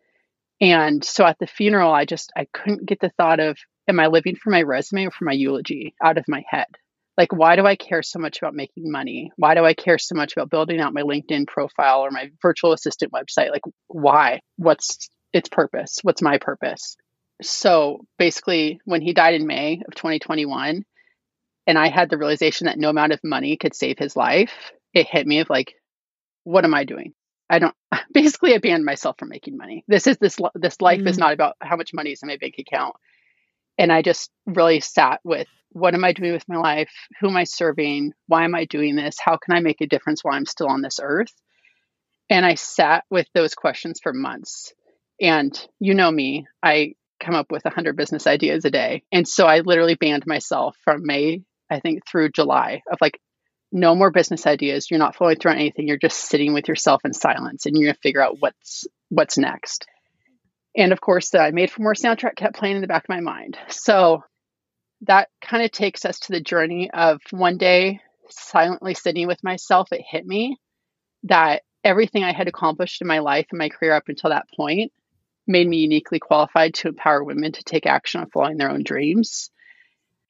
And 0.61 1.03
so 1.03 1.25
at 1.25 1.39
the 1.39 1.47
funeral, 1.47 1.91
I 1.91 2.05
just 2.05 2.31
I 2.37 2.45
couldn't 2.53 2.85
get 2.85 2.99
the 2.99 3.09
thought 3.17 3.39
of 3.39 3.57
am 3.87 3.99
I 3.99 4.07
living 4.07 4.35
for 4.35 4.51
my 4.51 4.61
resume 4.61 5.07
or 5.07 5.11
for 5.11 5.25
my 5.25 5.31
eulogy 5.33 5.95
out 5.99 6.19
of 6.19 6.25
my 6.27 6.43
head. 6.47 6.67
Like 7.17 7.33
why 7.33 7.55
do 7.55 7.65
I 7.65 7.75
care 7.75 8.03
so 8.03 8.19
much 8.19 8.37
about 8.37 8.53
making 8.53 8.91
money? 8.91 9.31
Why 9.37 9.55
do 9.55 9.65
I 9.65 9.73
care 9.73 9.97
so 9.97 10.13
much 10.13 10.33
about 10.33 10.51
building 10.51 10.79
out 10.79 10.93
my 10.93 11.01
LinkedIn 11.01 11.47
profile 11.47 12.01
or 12.01 12.11
my 12.11 12.29
virtual 12.43 12.73
assistant 12.73 13.11
website? 13.11 13.49
Like 13.49 13.63
why? 13.87 14.41
What's 14.57 15.09
its 15.33 15.49
purpose. 15.49 15.99
What's 16.03 16.21
my 16.21 16.37
purpose? 16.37 16.95
So 17.41 18.05
basically, 18.19 18.79
when 18.85 19.01
he 19.01 19.13
died 19.13 19.33
in 19.33 19.47
May 19.47 19.81
of 19.87 19.95
2021, 19.95 20.83
and 21.67 21.77
I 21.77 21.89
had 21.89 22.09
the 22.09 22.17
realization 22.17 22.65
that 22.65 22.79
no 22.79 22.89
amount 22.89 23.13
of 23.13 23.19
money 23.23 23.57
could 23.57 23.75
save 23.75 23.97
his 23.97 24.15
life, 24.15 24.71
it 24.93 25.07
hit 25.07 25.27
me 25.27 25.39
of 25.39 25.49
like, 25.49 25.73
what 26.43 26.65
am 26.65 26.73
I 26.73 26.83
doing? 26.83 27.13
I 27.49 27.59
don't. 27.59 27.75
Basically, 28.13 28.55
I 28.55 28.59
banned 28.59 28.85
myself 28.85 29.17
from 29.19 29.29
making 29.29 29.57
money. 29.57 29.83
This 29.87 30.07
is 30.07 30.17
this 30.17 30.37
this 30.55 30.81
life 30.81 31.01
mm. 31.01 31.07
is 31.07 31.17
not 31.17 31.33
about 31.33 31.55
how 31.61 31.75
much 31.75 31.91
money 31.93 32.11
is 32.11 32.23
in 32.23 32.27
my 32.27 32.37
bank 32.37 32.55
account. 32.59 32.95
And 33.77 33.91
I 33.91 34.01
just 34.01 34.31
really 34.45 34.79
sat 34.79 35.19
with 35.23 35.47
what 35.71 35.93
am 35.93 36.03
I 36.03 36.13
doing 36.13 36.33
with 36.33 36.47
my 36.47 36.57
life? 36.57 36.91
Who 37.19 37.29
am 37.29 37.37
I 37.37 37.45
serving? 37.45 38.11
Why 38.27 38.43
am 38.43 38.55
I 38.55 38.65
doing 38.65 38.95
this? 38.95 39.17
How 39.23 39.37
can 39.37 39.55
I 39.55 39.61
make 39.61 39.81
a 39.81 39.87
difference 39.87 40.23
while 40.23 40.35
I'm 40.35 40.45
still 40.45 40.67
on 40.67 40.81
this 40.81 40.99
earth? 41.01 41.33
And 42.29 42.45
I 42.45 42.55
sat 42.55 43.05
with 43.09 43.27
those 43.33 43.55
questions 43.55 43.99
for 44.01 44.13
months. 44.13 44.73
And 45.21 45.57
you 45.79 45.93
know 45.93 46.11
me, 46.11 46.47
I 46.61 46.93
come 47.21 47.35
up 47.35 47.51
with 47.51 47.63
100 47.63 47.95
business 47.95 48.27
ideas 48.27 48.65
a 48.65 48.71
day. 48.71 49.03
And 49.11 49.27
so 49.27 49.45
I 49.45 49.59
literally 49.59 49.95
banned 49.95 50.25
myself 50.25 50.75
from 50.83 51.05
May, 51.05 51.43
I 51.71 51.79
think, 51.79 52.05
through 52.05 52.29
July 52.29 52.83
of 52.91 52.99
like, 53.01 53.19
no 53.71 53.95
more 53.95 54.11
business 54.11 54.45
ideas. 54.45 54.91
You're 54.91 54.99
not 54.99 55.15
flowing 55.15 55.37
through 55.37 55.51
on 55.51 55.57
anything. 55.57 55.87
You're 55.87 55.97
just 55.97 56.17
sitting 56.17 56.53
with 56.53 56.67
yourself 56.67 57.01
in 57.05 57.13
silence 57.13 57.65
and 57.65 57.75
you're 57.75 57.87
going 57.87 57.95
to 57.95 58.01
figure 58.01 58.21
out 58.21 58.37
what's 58.39 58.85
what's 59.09 59.37
next. 59.37 59.85
And 60.75 60.91
of 60.91 61.01
course, 61.01 61.29
the 61.29 61.39
I 61.39 61.51
Made 61.51 61.71
for 61.71 61.81
More 61.81 61.93
soundtrack 61.93 62.35
kept 62.35 62.55
playing 62.55 62.75
in 62.75 62.81
the 62.81 62.87
back 62.87 63.05
of 63.05 63.09
my 63.09 63.21
mind. 63.21 63.57
So 63.69 64.23
that 65.01 65.29
kind 65.41 65.63
of 65.63 65.71
takes 65.71 66.05
us 66.05 66.19
to 66.19 66.33
the 66.33 66.41
journey 66.41 66.91
of 66.91 67.21
one 67.31 67.57
day 67.57 68.01
silently 68.29 68.93
sitting 68.93 69.27
with 69.27 69.43
myself. 69.43 69.89
It 69.91 70.03
hit 70.07 70.25
me 70.25 70.57
that 71.23 71.63
everything 71.83 72.23
I 72.23 72.33
had 72.33 72.47
accomplished 72.47 73.01
in 73.01 73.07
my 73.07 73.19
life 73.19 73.47
and 73.51 73.59
my 73.59 73.69
career 73.69 73.93
up 73.93 74.07
until 74.07 74.29
that 74.29 74.47
point 74.55 74.91
made 75.47 75.67
me 75.67 75.77
uniquely 75.77 76.19
qualified 76.19 76.73
to 76.75 76.89
empower 76.89 77.23
women 77.23 77.51
to 77.51 77.63
take 77.63 77.85
action 77.85 78.21
on 78.21 78.29
following 78.29 78.57
their 78.57 78.69
own 78.69 78.83
dreams. 78.83 79.49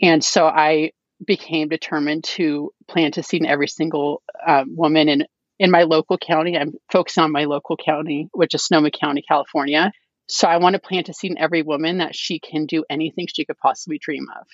And 0.02 0.24
so 0.24 0.48
I 0.48 0.92
became 1.25 1.70
determined 1.70 2.24
to 2.24 2.72
plant 2.88 3.18
a 3.18 3.24
seed 3.24 3.42
in 3.42 3.48
every 3.48 3.68
single 3.68 4.22
uh, 4.46 4.63
woman 4.68 5.10
in 5.10 5.25
in 5.60 5.70
my 5.70 5.84
local 5.84 6.18
county. 6.18 6.58
I'm 6.58 6.74
focused 6.92 7.20
on 7.20 7.32
my 7.32 7.46
local 7.46 7.78
county, 7.78 8.28
which 8.34 8.56
is 8.56 8.66
Sonoma 8.66 8.90
County, 8.90 9.24
California. 9.28 9.92
So 10.28 10.48
I 10.48 10.58
want 10.58 10.74
to 10.74 10.80
plant 10.80 11.10
a 11.10 11.13
seed 11.13 11.32
in 11.32 11.38
every 11.38 11.62
woman 11.62 12.00
that 12.00 12.16
she 12.16 12.40
can 12.40 12.66
do 12.66 12.84
anything 12.90 13.28
she 13.28 13.46
could 13.46 13.58
possibly 13.58 14.00
dream 14.00 14.25
of. 14.40 14.48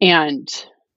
And 0.00 0.48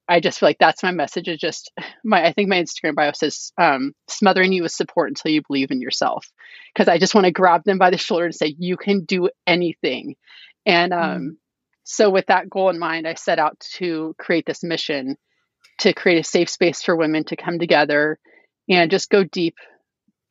I 0.07 0.19
just 0.19 0.39
feel 0.39 0.49
like 0.49 0.57
that's 0.59 0.83
my 0.83 0.91
message. 0.91 1.27
Is 1.27 1.39
just 1.39 1.71
my 2.03 2.25
I 2.25 2.33
think 2.33 2.49
my 2.49 2.61
Instagram 2.61 2.95
bio 2.95 3.11
says 3.13 3.51
um, 3.57 3.93
smothering 4.07 4.51
you 4.51 4.63
with 4.63 4.71
support 4.71 5.09
until 5.09 5.31
you 5.31 5.41
believe 5.47 5.71
in 5.71 5.81
yourself. 5.81 6.25
Because 6.73 6.87
I 6.87 6.97
just 6.97 7.13
want 7.13 7.25
to 7.25 7.31
grab 7.31 7.63
them 7.63 7.77
by 7.77 7.91
the 7.91 7.97
shoulder 7.97 8.25
and 8.25 8.35
say 8.35 8.55
you 8.57 8.77
can 8.77 9.05
do 9.05 9.29
anything. 9.45 10.15
And 10.65 10.93
um, 10.93 11.21
mm. 11.21 11.35
So 11.91 12.09
with 12.09 12.27
that 12.27 12.49
goal 12.49 12.69
in 12.69 12.79
mind, 12.79 13.05
I 13.05 13.15
set 13.15 13.37
out 13.37 13.59
to 13.73 14.15
create 14.17 14.45
this 14.45 14.63
mission 14.63 15.17
to 15.79 15.91
create 15.91 16.19
a 16.19 16.23
safe 16.23 16.49
space 16.49 16.81
for 16.81 16.95
women 16.95 17.25
to 17.25 17.35
come 17.35 17.59
together 17.59 18.17
and 18.69 18.89
just 18.89 19.09
go 19.09 19.25
deep 19.25 19.55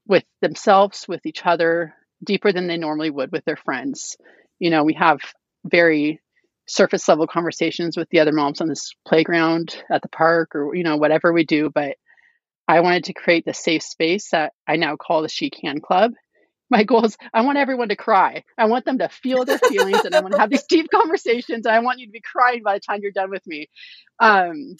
with 0.09 0.25
themselves, 0.41 1.07
with 1.07 1.27
each 1.27 1.45
other, 1.45 1.93
deeper 2.25 2.51
than 2.51 2.67
they 2.67 2.79
normally 2.79 3.11
would 3.11 3.31
with 3.31 3.45
their 3.45 3.59
friends. 3.59 4.17
You 4.59 4.71
know, 4.71 4.85
we 4.85 4.95
have 4.95 5.21
very 5.63 6.23
surface 6.67 7.07
level 7.07 7.27
conversations 7.27 7.95
with 7.95 8.09
the 8.09 8.21
other 8.21 8.33
moms 8.33 8.63
on 8.63 8.69
this 8.69 8.95
playground 9.07 9.77
at 9.91 10.01
the 10.01 10.09
park 10.09 10.55
or 10.55 10.75
you 10.75 10.85
know 10.85 10.97
whatever 10.97 11.33
we 11.33 11.45
do 11.45 11.69
but 11.69 11.97
i 12.69 12.79
wanted 12.79 13.03
to 13.03 13.13
create 13.13 13.45
the 13.45 13.53
safe 13.53 13.83
space 13.83 14.31
that 14.31 14.53
i 14.69 14.77
now 14.77 14.95
call 14.95 15.23
the 15.23 15.29
she 15.29 15.51
can 15.51 15.81
club 15.81 16.13
my 16.71 16.85
goal 16.85 17.05
is 17.05 17.17
i 17.35 17.43
want 17.43 17.59
everyone 17.59 17.89
to 17.89 17.97
cry 17.97 18.43
i 18.59 18.67
want 18.67 18.85
them 18.85 18.99
to 18.99 19.09
feel 19.09 19.45
their 19.45 19.59
feelings 19.59 20.05
and 20.05 20.15
i 20.15 20.21
want 20.21 20.33
to 20.35 20.41
have 20.41 20.51
these 20.51 20.65
deep 20.65 20.89
conversations 20.95 21.67
and 21.67 21.75
i 21.75 21.81
want 21.81 21.99
you 21.99 22.07
to 22.07 22.13
be 22.13 22.23
crying 22.23 22.63
by 22.63 22.75
the 22.75 22.81
time 22.81 23.01
you're 23.03 23.13
done 23.13 23.31
with 23.31 23.47
me 23.47 23.69
um, 24.21 24.77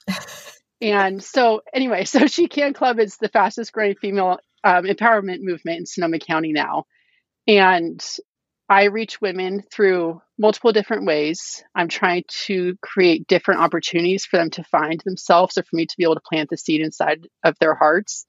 and 0.81 1.23
so, 1.23 1.63
anyway, 1.75 2.05
so 2.05 2.27
She 2.27 2.49
Can 2.49 2.73
Club 2.73 2.99
is 2.99 3.17
the 3.17 3.29
fastest 3.29 3.73
growing 3.73 3.97
female 3.97 4.39
um, 4.65 4.85
empowerment 4.85 5.41
movement 5.41 5.79
in 5.79 5.87
Sonoma 5.87 6.19
County 6.19 6.53
now. 6.53 6.85
And 7.47 8.03
I 8.69 8.85
reach 8.85 9.21
women 9.21 9.63
through 9.73 10.21
multiple 10.39 10.73
different 10.73 11.07
ways. 11.07 11.65
I'm 11.75 11.89
trying 11.89 12.25
to 12.47 12.77
create 12.83 13.27
different 13.27 13.61
opportunities 13.61 14.25
for 14.25 14.37
them 14.37 14.51
to 14.51 14.65
find 14.65 15.01
themselves 15.05 15.59
or 15.59 15.65
for 15.65 15.77
me 15.77 15.87
to 15.87 15.95
be 15.99 16.05
able 16.05 16.15
to 16.15 16.21
plant 16.29 16.51
the 16.51 16.57
seed 16.57 16.81
inside 16.81 17.27
of 17.45 17.57
their 17.59 17.75
hearts. 17.75 18.27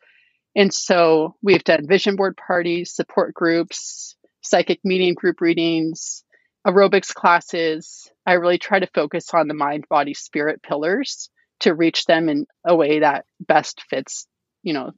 And 0.55 0.73
so 0.73 1.35
we've 1.41 1.63
done 1.63 1.87
vision 1.87 2.15
board 2.15 2.35
parties, 2.37 2.93
support 2.93 3.33
groups, 3.33 4.15
psychic 4.41 4.79
medium 4.83 5.15
group 5.15 5.39
readings, 5.41 6.23
aerobics 6.67 7.13
classes. 7.13 8.11
I 8.25 8.33
really 8.33 8.57
try 8.57 8.79
to 8.79 8.87
focus 8.87 9.33
on 9.33 9.47
the 9.47 9.53
mind, 9.53 9.87
body, 9.89 10.13
spirit 10.13 10.61
pillars 10.61 11.29
to 11.61 11.73
reach 11.73 12.05
them 12.05 12.27
in 12.27 12.45
a 12.65 12.75
way 12.75 12.99
that 12.99 13.25
best 13.39 13.81
fits, 13.89 14.27
you 14.63 14.73
know, 14.73 14.91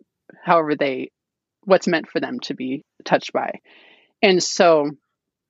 however 0.44 0.76
they, 0.76 1.12
what's 1.64 1.88
meant 1.88 2.10
for 2.10 2.20
them 2.20 2.40
to 2.42 2.54
be 2.54 2.84
touched 3.06 3.34
by. 3.34 3.60
And 4.22 4.42
so 4.42 4.92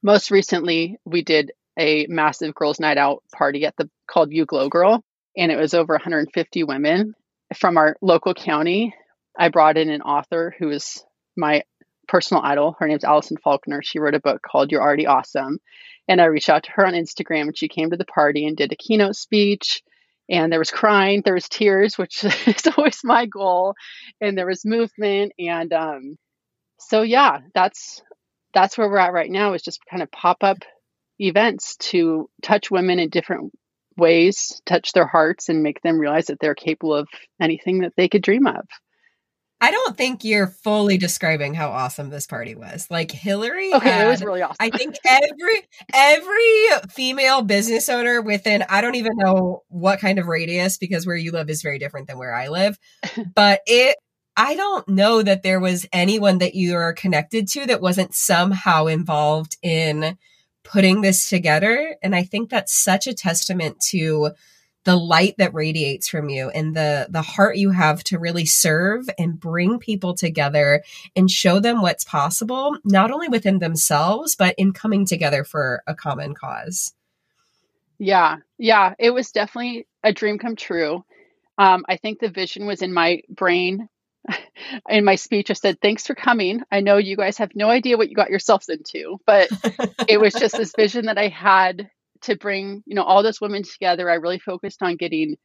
most 0.01 0.31
recently, 0.31 0.97
we 1.05 1.23
did 1.23 1.51
a 1.79 2.07
massive 2.07 2.53
girls' 2.53 2.79
night 2.79 2.97
out 2.97 3.23
party 3.33 3.65
at 3.65 3.75
the 3.77 3.89
called 4.07 4.31
You 4.31 4.45
Glow 4.45 4.69
Girl, 4.69 5.03
and 5.37 5.51
it 5.51 5.57
was 5.57 5.73
over 5.73 5.93
150 5.93 6.63
women 6.63 7.15
from 7.55 7.77
our 7.77 7.95
local 8.01 8.33
county. 8.33 8.93
I 9.37 9.49
brought 9.49 9.77
in 9.77 9.89
an 9.89 10.01
author 10.01 10.55
who 10.59 10.69
is 10.69 11.03
my 11.35 11.63
personal 12.07 12.43
idol. 12.43 12.75
Her 12.79 12.87
name's 12.87 13.03
Allison 13.03 13.37
Faulkner. 13.37 13.81
She 13.81 13.99
wrote 13.99 14.15
a 14.15 14.19
book 14.19 14.41
called 14.41 14.71
You're 14.71 14.81
Already 14.81 15.07
Awesome. 15.07 15.59
And 16.07 16.21
I 16.21 16.25
reached 16.25 16.49
out 16.49 16.63
to 16.63 16.71
her 16.71 16.85
on 16.85 16.93
Instagram 16.93 17.43
and 17.43 17.57
she 17.57 17.67
came 17.67 17.89
to 17.91 17.97
the 17.97 18.05
party 18.05 18.45
and 18.45 18.57
did 18.57 18.71
a 18.71 18.75
keynote 18.75 19.15
speech 19.15 19.81
and 20.29 20.51
there 20.51 20.59
was 20.59 20.71
crying 20.71 21.21
there 21.23 21.33
was 21.33 21.49
tears 21.49 21.97
which 21.97 22.23
is 22.47 22.67
always 22.77 23.01
my 23.03 23.25
goal 23.25 23.75
and 24.21 24.37
there 24.37 24.47
was 24.47 24.65
movement 24.65 25.33
and 25.39 25.73
um, 25.73 26.17
so 26.79 27.01
yeah 27.01 27.39
that's 27.53 28.01
that's 28.53 28.77
where 28.77 28.89
we're 28.89 28.97
at 28.97 29.13
right 29.13 29.31
now 29.31 29.53
is 29.53 29.61
just 29.61 29.79
kind 29.89 30.03
of 30.03 30.11
pop 30.11 30.37
up 30.43 30.57
events 31.19 31.75
to 31.77 32.29
touch 32.41 32.71
women 32.71 32.99
in 32.99 33.09
different 33.09 33.51
ways 33.97 34.61
touch 34.65 34.91
their 34.93 35.05
hearts 35.05 35.49
and 35.49 35.61
make 35.61 35.81
them 35.81 35.99
realize 35.99 36.25
that 36.25 36.39
they're 36.39 36.55
capable 36.55 36.95
of 36.95 37.07
anything 37.41 37.79
that 37.79 37.93
they 37.95 38.09
could 38.09 38.23
dream 38.23 38.47
of 38.47 38.65
I 39.63 39.71
don't 39.71 39.95
think 39.95 40.25
you're 40.25 40.47
fully 40.47 40.97
describing 40.97 41.53
how 41.53 41.69
awesome 41.69 42.09
this 42.09 42.27
party 42.27 42.53
was. 42.53 42.85
Like 42.89 43.13
Hilary, 43.13 43.73
okay, 43.73 43.89
had, 43.91 44.07
it 44.07 44.09
was 44.09 44.21
really 44.21 44.41
awesome. 44.41 44.57
I 44.59 44.69
think 44.69 44.95
every 45.05 45.61
every 45.93 46.89
female 46.89 47.43
business 47.43 47.87
owner 47.87 48.21
within 48.21 48.65
I 48.67 48.81
don't 48.81 48.95
even 48.95 49.13
know 49.15 49.63
what 49.69 50.01
kind 50.01 50.19
of 50.19 50.27
radius 50.27 50.77
because 50.77 51.07
where 51.07 51.15
you 51.15 51.31
live 51.31 51.49
is 51.49 51.61
very 51.61 51.79
different 51.79 52.07
than 52.07 52.17
where 52.17 52.35
I 52.35 52.49
live, 52.49 52.77
but 53.35 53.61
it 53.65 53.95
I 54.35 54.57
don't 54.57 54.85
know 54.89 55.23
that 55.23 55.43
there 55.43 55.61
was 55.61 55.85
anyone 55.93 56.39
that 56.39 56.55
you 56.55 56.75
are 56.75 56.91
connected 56.91 57.47
to 57.51 57.65
that 57.67 57.79
wasn't 57.79 58.13
somehow 58.13 58.87
involved 58.87 59.55
in 59.63 60.17
putting 60.65 60.99
this 60.99 61.29
together, 61.29 61.95
and 62.03 62.13
I 62.13 62.23
think 62.23 62.49
that's 62.49 62.83
such 62.83 63.07
a 63.07 63.13
testament 63.13 63.77
to 63.91 64.31
the 64.83 64.95
light 64.95 65.35
that 65.37 65.53
radiates 65.53 66.07
from 66.07 66.29
you 66.29 66.49
and 66.49 66.75
the 66.75 67.07
the 67.09 67.21
heart 67.21 67.57
you 67.57 67.71
have 67.71 68.03
to 68.03 68.19
really 68.19 68.45
serve 68.45 69.09
and 69.17 69.39
bring 69.39 69.79
people 69.79 70.13
together 70.13 70.83
and 71.15 71.29
show 71.29 71.59
them 71.59 71.81
what's 71.81 72.03
possible 72.03 72.77
not 72.83 73.11
only 73.11 73.27
within 73.27 73.59
themselves 73.59 74.35
but 74.35 74.55
in 74.57 74.73
coming 74.73 75.05
together 75.05 75.43
for 75.43 75.83
a 75.87 75.95
common 75.95 76.33
cause. 76.33 76.93
Yeah. 77.97 78.37
Yeah. 78.57 78.95
It 78.99 79.11
was 79.11 79.31
definitely 79.31 79.87
a 80.03 80.11
dream 80.11 80.37
come 80.37 80.55
true. 80.55 81.05
Um, 81.57 81.85
i 81.87 81.97
think 81.97 82.19
the 82.19 82.29
vision 82.29 82.65
was 82.65 82.81
in 82.81 82.93
my 82.93 83.21
brain 83.29 83.87
in 84.89 85.05
my 85.05 85.15
speech. 85.15 85.51
I 85.51 85.53
said 85.53 85.79
thanks 85.81 86.07
for 86.07 86.15
coming. 86.15 86.61
I 86.71 86.79
know 86.79 86.97
you 86.97 87.15
guys 87.15 87.37
have 87.37 87.55
no 87.55 87.69
idea 87.69 87.97
what 87.97 88.09
you 88.09 88.15
got 88.15 88.29
yourselves 88.29 88.69
into 88.69 89.19
but 89.25 89.49
it 90.07 90.19
was 90.19 90.33
just 90.33 90.57
this 90.57 90.73
vision 90.75 91.05
that 91.05 91.17
i 91.17 91.27
had 91.27 91.89
to 92.23 92.35
bring 92.35 92.83
you 92.85 92.95
know 92.95 93.03
all 93.03 93.23
those 93.23 93.41
women 93.41 93.63
together. 93.63 94.09
I 94.09 94.15
really 94.15 94.39
focused 94.39 94.81
on 94.81 94.97
getting 94.97 95.35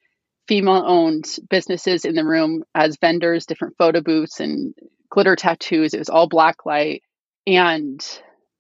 female 0.48 0.82
owned 0.86 1.26
businesses 1.48 2.04
in 2.04 2.14
the 2.14 2.24
room 2.24 2.64
as 2.74 2.96
vendors 3.00 3.46
different 3.46 3.76
photo 3.76 4.00
booths 4.00 4.40
and 4.40 4.74
glitter 5.10 5.36
tattoos. 5.36 5.94
It 5.94 5.98
was 5.98 6.08
all 6.08 6.26
black 6.26 6.64
light. 6.64 7.02
And 7.46 8.04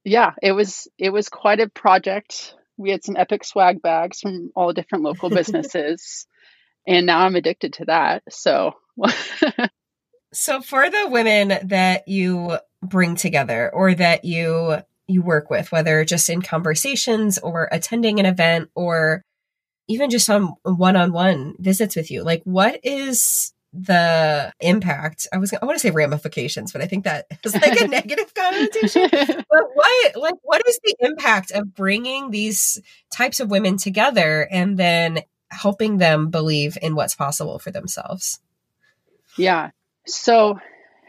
yeah 0.04 0.32
it 0.42 0.52
was 0.52 0.86
it 0.98 1.10
was 1.10 1.28
quite 1.28 1.60
a 1.60 1.68
project. 1.68 2.54
We 2.76 2.90
had 2.90 3.04
some 3.04 3.16
epic 3.16 3.44
swag 3.44 3.82
bags 3.82 4.20
from 4.20 4.50
all 4.54 4.72
different 4.72 5.04
local 5.04 5.30
businesses. 5.40 6.26
And 6.86 7.06
now 7.06 7.24
i'm 7.24 7.36
addicted 7.36 7.74
to 7.74 7.86
that. 7.86 8.22
So 8.28 8.74
so 10.32 10.60
for 10.60 10.90
the 10.90 11.08
women 11.08 11.68
that 11.68 12.06
you 12.06 12.58
bring 12.82 13.16
together 13.16 13.70
or 13.72 13.94
that 13.94 14.24
you 14.24 14.78
you 15.08 15.22
work 15.22 15.50
with, 15.50 15.72
whether 15.72 16.04
just 16.04 16.28
in 16.28 16.42
conversations 16.42 17.38
or 17.38 17.68
attending 17.72 18.20
an 18.20 18.26
event 18.26 18.70
or 18.74 19.22
even 19.88 20.10
just 20.10 20.28
on 20.30 20.54
one 20.62 20.96
on 20.96 21.12
one 21.12 21.54
visits 21.58 21.96
with 21.96 22.10
you? 22.10 22.22
Like, 22.22 22.42
what 22.44 22.78
is 22.84 23.52
the 23.72 24.52
impact? 24.60 25.26
I 25.32 25.38
was 25.38 25.52
I 25.52 25.64
want 25.64 25.76
to 25.76 25.80
say 25.80 25.90
ramifications, 25.90 26.72
but 26.72 26.82
I 26.82 26.86
think 26.86 27.04
that 27.04 27.26
is 27.42 27.54
like 27.54 27.80
a 27.80 27.88
negative 27.88 28.32
connotation. 28.34 29.08
But 29.10 29.64
what 29.74 30.16
like 30.16 30.34
what 30.42 30.62
is 30.68 30.78
the 30.84 30.94
impact 31.00 31.50
of 31.50 31.74
bringing 31.74 32.30
these 32.30 32.80
types 33.10 33.40
of 33.40 33.50
women 33.50 33.78
together 33.78 34.46
and 34.50 34.78
then 34.78 35.20
helping 35.50 35.96
them 35.96 36.28
believe 36.28 36.76
in 36.80 36.94
what's 36.94 37.14
possible 37.14 37.58
for 37.58 37.70
themselves? 37.70 38.40
Yeah. 39.36 39.70
So 40.06 40.58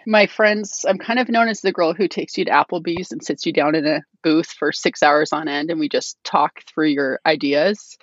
my 0.06 0.28
friends, 0.28 0.86
I'm 0.88 0.98
kind 0.98 1.20
of 1.20 1.30
known 1.30 1.48
as 1.48 1.62
the 1.62 1.72
girl 1.72 1.94
who 1.94 2.08
takes 2.08 2.38
you 2.38 2.46
to 2.46 2.52
Applebee's 2.52 3.12
and 3.12 3.24
sits 3.24 3.46
you 3.46 3.54
down 3.54 3.76
in 3.76 3.86
a 3.86 4.04
booth 4.24 4.52
for 4.52 4.72
six 4.72 5.04
hours 5.04 5.34
on 5.34 5.48
end 5.48 5.70
and 5.70 5.80
we 5.80 5.90
just 5.90 6.18
talk 6.24 6.62
through 6.68 6.88
your 6.88 7.20
ideas. 7.26 7.98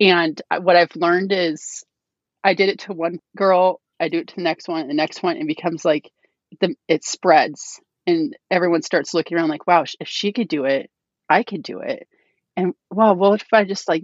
And 0.00 0.40
what 0.60 0.76
I've 0.76 0.96
learned 0.96 1.32
is 1.32 1.84
I 2.42 2.54
did 2.54 2.68
it 2.68 2.80
to 2.80 2.92
one 2.92 3.20
girl, 3.36 3.80
I 4.00 4.08
do 4.08 4.18
it 4.18 4.28
to 4.28 4.36
the 4.36 4.42
next 4.42 4.68
one, 4.68 4.88
the 4.88 4.94
next 4.94 5.22
one, 5.22 5.36
and 5.36 5.46
becomes 5.46 5.84
like 5.84 6.10
the 6.60 6.74
it 6.88 7.04
spreads 7.04 7.80
and 8.06 8.36
everyone 8.50 8.82
starts 8.82 9.14
looking 9.14 9.36
around 9.36 9.48
like, 9.48 9.66
wow, 9.66 9.84
if 10.00 10.08
she 10.08 10.32
could 10.32 10.48
do 10.48 10.64
it, 10.64 10.90
I 11.28 11.44
could 11.44 11.62
do 11.62 11.80
it. 11.80 12.08
And 12.56 12.74
wow, 12.90 13.14
well, 13.14 13.30
what 13.30 13.42
if 13.42 13.48
I 13.52 13.64
just 13.64 13.88
like 13.88 14.02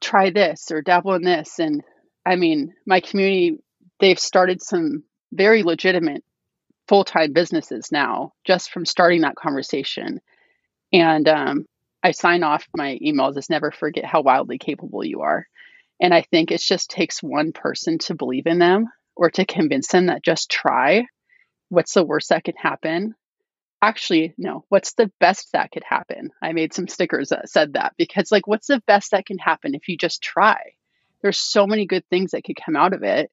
try 0.00 0.30
this 0.30 0.70
or 0.70 0.82
dabble 0.82 1.14
in 1.14 1.22
this? 1.22 1.58
And 1.58 1.82
I 2.24 2.36
mean, 2.36 2.74
my 2.86 3.00
community, 3.00 3.58
they've 4.00 4.18
started 4.18 4.62
some 4.62 5.04
very 5.32 5.62
legitimate 5.62 6.24
full 6.88 7.04
time 7.04 7.32
businesses 7.32 7.90
now 7.90 8.32
just 8.44 8.70
from 8.70 8.84
starting 8.84 9.22
that 9.22 9.36
conversation. 9.36 10.20
And 10.92 11.28
um, 11.28 11.66
I 12.02 12.12
sign 12.12 12.42
off 12.42 12.68
my 12.76 12.98
emails 13.02 13.36
as 13.36 13.50
never 13.50 13.70
forget 13.70 14.04
how 14.04 14.22
wildly 14.22 14.58
capable 14.58 15.04
you 15.04 15.22
are. 15.22 15.46
And 16.00 16.12
I 16.12 16.22
think 16.22 16.50
it 16.50 16.60
just 16.60 16.90
takes 16.90 17.22
one 17.22 17.52
person 17.52 17.98
to 18.00 18.14
believe 18.14 18.46
in 18.46 18.58
them 18.58 18.86
or 19.16 19.30
to 19.30 19.44
convince 19.44 19.88
them 19.88 20.06
that 20.06 20.24
just 20.24 20.50
try. 20.50 21.06
What's 21.68 21.94
the 21.94 22.04
worst 22.04 22.28
that 22.28 22.44
could 22.44 22.56
happen? 22.58 23.14
Actually, 23.80 24.34
no. 24.38 24.64
What's 24.68 24.94
the 24.94 25.10
best 25.20 25.52
that 25.52 25.70
could 25.70 25.84
happen? 25.84 26.30
I 26.42 26.52
made 26.52 26.72
some 26.72 26.88
stickers 26.88 27.28
that 27.28 27.48
said 27.48 27.74
that 27.74 27.94
because, 27.96 28.32
like, 28.32 28.46
what's 28.46 28.66
the 28.66 28.82
best 28.86 29.10
that 29.10 29.26
can 29.26 29.38
happen 29.38 29.74
if 29.74 29.88
you 29.88 29.96
just 29.96 30.22
try? 30.22 30.72
There's 31.22 31.38
so 31.38 31.66
many 31.66 31.86
good 31.86 32.04
things 32.08 32.32
that 32.32 32.44
could 32.44 32.56
come 32.62 32.76
out 32.76 32.92
of 32.92 33.02
it. 33.02 33.30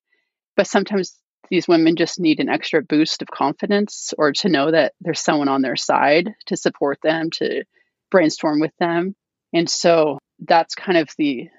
But 0.56 0.68
sometimes 0.68 1.16
these 1.52 1.68
women 1.68 1.98
just 1.98 2.20
need 2.20 2.40
an 2.40 2.50
extra 2.50 2.82
boost 2.82 3.22
of 3.22 3.28
confidence 3.28 4.14
or 4.18 4.32
to 4.32 4.48
know 4.48 4.72
that 4.72 4.94
there's 5.02 5.20
someone 5.20 5.50
on 5.50 5.62
their 5.62 5.76
side 5.76 6.34
to 6.46 6.56
support 6.56 6.98
them, 7.04 7.30
to 7.30 7.66
brainstorm 8.10 8.62
with 8.62 8.72
them. 8.80 9.14
And 9.54 9.70
so 9.70 10.18
that's 10.40 10.76
kind 10.76 10.98
of 10.98 11.10
the 11.18 11.50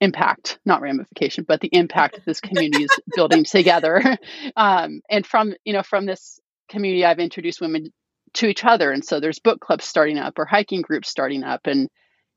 impact, 0.00 0.58
not 0.64 0.80
ramification, 0.80 1.44
but 1.46 1.60
the 1.60 1.68
impact 1.70 2.20
this 2.24 2.40
community 2.40 2.84
is 2.84 2.90
building 3.14 3.44
together. 3.44 4.02
Um, 4.56 5.02
and 5.10 5.26
from, 5.26 5.52
you 5.64 5.74
know, 5.74 5.82
from 5.82 6.06
this 6.06 6.40
community, 6.70 7.04
I've 7.04 7.18
introduced 7.18 7.60
women 7.60 7.92
to 8.34 8.46
each 8.46 8.64
other. 8.64 8.90
And 8.90 9.04
so 9.04 9.20
there's 9.20 9.38
book 9.38 9.60
clubs 9.60 9.84
starting 9.84 10.18
up 10.18 10.38
or 10.38 10.46
hiking 10.46 10.80
groups 10.80 11.10
starting 11.10 11.42
up 11.42 11.66
and, 11.66 11.90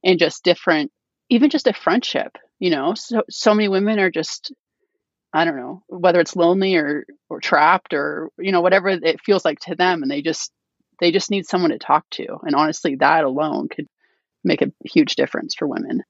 and 0.03 0.19
just 0.19 0.43
different, 0.43 0.91
even 1.29 1.49
just 1.49 1.67
a 1.67 1.73
friendship, 1.73 2.37
you 2.57 2.71
know, 2.71 2.93
so, 2.93 3.21
so 3.29 3.53
many 3.53 3.69
women 3.69 3.99
are 3.99 4.11
just 4.11 4.51
I 5.33 5.45
don't 5.45 5.57
know 5.57 5.83
whether 5.88 6.19
it's 6.19 6.36
lonely 6.36 6.75
or 6.75 7.05
or 7.29 7.39
trapped 7.39 7.93
or 7.93 8.29
you 8.39 8.51
know 8.51 8.62
whatever 8.62 8.89
it 8.89 9.21
feels 9.21 9.45
like 9.45 9.59
to 9.62 9.75
them, 9.75 10.01
and 10.01 10.12
they 10.12 10.21
just 10.21 10.51
they 11.00 11.12
just 11.12 11.31
need 11.31 11.45
someone 11.45 11.71
to 11.71 11.79
talk 11.79 12.05
to. 12.12 12.38
And 12.43 12.55
honestly, 12.55 12.95
that 12.95 13.24
alone 13.24 13.69
could 13.69 13.88
make 14.43 14.62
a 14.62 14.71
huge 14.86 15.15
difference 15.15 15.55
for 15.55 15.67
women. 15.67 16.03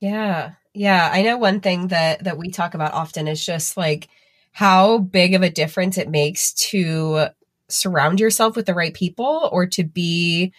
Yeah, 0.00 0.52
yeah. 0.74 1.08
I 1.12 1.22
know 1.22 1.38
one 1.38 1.60
thing 1.60 1.88
that 1.88 2.24
that 2.24 2.38
we 2.38 2.50
talk 2.50 2.74
about 2.74 2.94
often 2.94 3.28
is 3.28 3.44
just 3.44 3.76
like 3.76 4.08
how 4.52 4.98
big 4.98 5.34
of 5.34 5.42
a 5.42 5.50
difference 5.50 5.96
it 5.96 6.10
makes 6.10 6.52
to 6.54 7.26
surround 7.68 8.20
yourself 8.20 8.56
with 8.56 8.66
the 8.66 8.74
right 8.74 8.92
people 8.92 9.48
or 9.52 9.66
to 9.66 9.84
be 9.84 10.52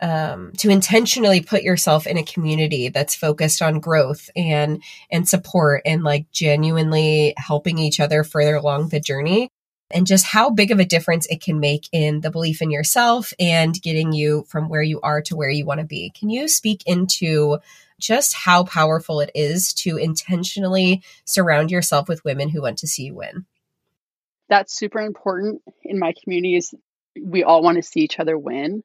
um, 0.00 0.52
to 0.58 0.70
intentionally 0.70 1.40
put 1.40 1.62
yourself 1.62 2.06
in 2.06 2.16
a 2.16 2.24
community 2.24 2.88
that's 2.88 3.14
focused 3.14 3.62
on 3.62 3.80
growth 3.80 4.30
and 4.34 4.82
and 5.10 5.28
support 5.28 5.82
and 5.84 6.02
like 6.02 6.30
genuinely 6.30 7.34
helping 7.36 7.78
each 7.78 8.00
other 8.00 8.24
further 8.24 8.56
along 8.56 8.88
the 8.88 9.00
journey 9.00 9.50
and 9.90 10.06
just 10.06 10.24
how 10.24 10.50
big 10.50 10.70
of 10.70 10.78
a 10.78 10.84
difference 10.84 11.26
it 11.26 11.42
can 11.42 11.60
make 11.60 11.88
in 11.92 12.20
the 12.20 12.30
belief 12.30 12.62
in 12.62 12.70
yourself 12.70 13.32
and 13.38 13.80
getting 13.82 14.12
you 14.12 14.44
from 14.48 14.68
where 14.68 14.82
you 14.82 15.00
are 15.02 15.20
to 15.22 15.36
where 15.36 15.50
you 15.50 15.64
want 15.64 15.80
to 15.80 15.86
be. 15.86 16.10
Can 16.10 16.30
you 16.30 16.48
speak 16.48 16.82
into 16.86 17.58
just 17.98 18.34
how 18.34 18.64
powerful 18.64 19.20
it 19.20 19.30
is 19.34 19.74
to 19.74 19.96
intentionally 19.96 21.02
surround 21.24 21.70
yourself 21.70 22.08
with 22.08 22.24
women 22.24 22.48
who 22.48 22.62
want 22.62 22.78
to 22.78 22.86
see 22.86 23.04
you 23.04 23.14
win? 23.14 23.46
That's 24.48 24.74
super 24.74 25.00
important 25.00 25.62
in 25.82 25.98
my 25.98 26.14
communities. 26.22 26.74
We 27.20 27.44
all 27.44 27.62
want 27.62 27.76
to 27.76 27.82
see 27.82 28.00
each 28.00 28.18
other 28.18 28.38
win. 28.38 28.82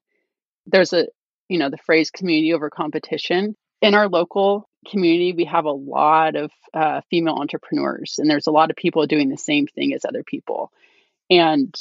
There's 0.68 0.94
a, 0.94 1.08
you 1.50 1.60
know, 1.60 1.70
the 1.70 1.78
phrase 1.78 2.12
community 2.12 2.54
over 2.54 2.70
competition. 2.70 3.56
In 3.82 3.94
our 3.94 4.08
local 4.08 4.68
community, 4.90 5.34
we 5.34 5.46
have 5.46 5.66
a 5.66 5.72
lot 5.72 6.36
of 6.36 6.52
uh, 6.74 7.02
female 7.10 7.36
entrepreneurs, 7.36 8.16
and 8.18 8.30
there's 8.30 8.48
a 8.48 8.52
lot 8.52 8.70
of 8.70 8.76
people 8.76 9.06
doing 9.06 9.30
the 9.30 9.38
same 9.38 9.68
thing 9.68 9.94
as 9.94 10.06
other 10.06 10.24
people. 10.24 10.72
And 11.30 11.74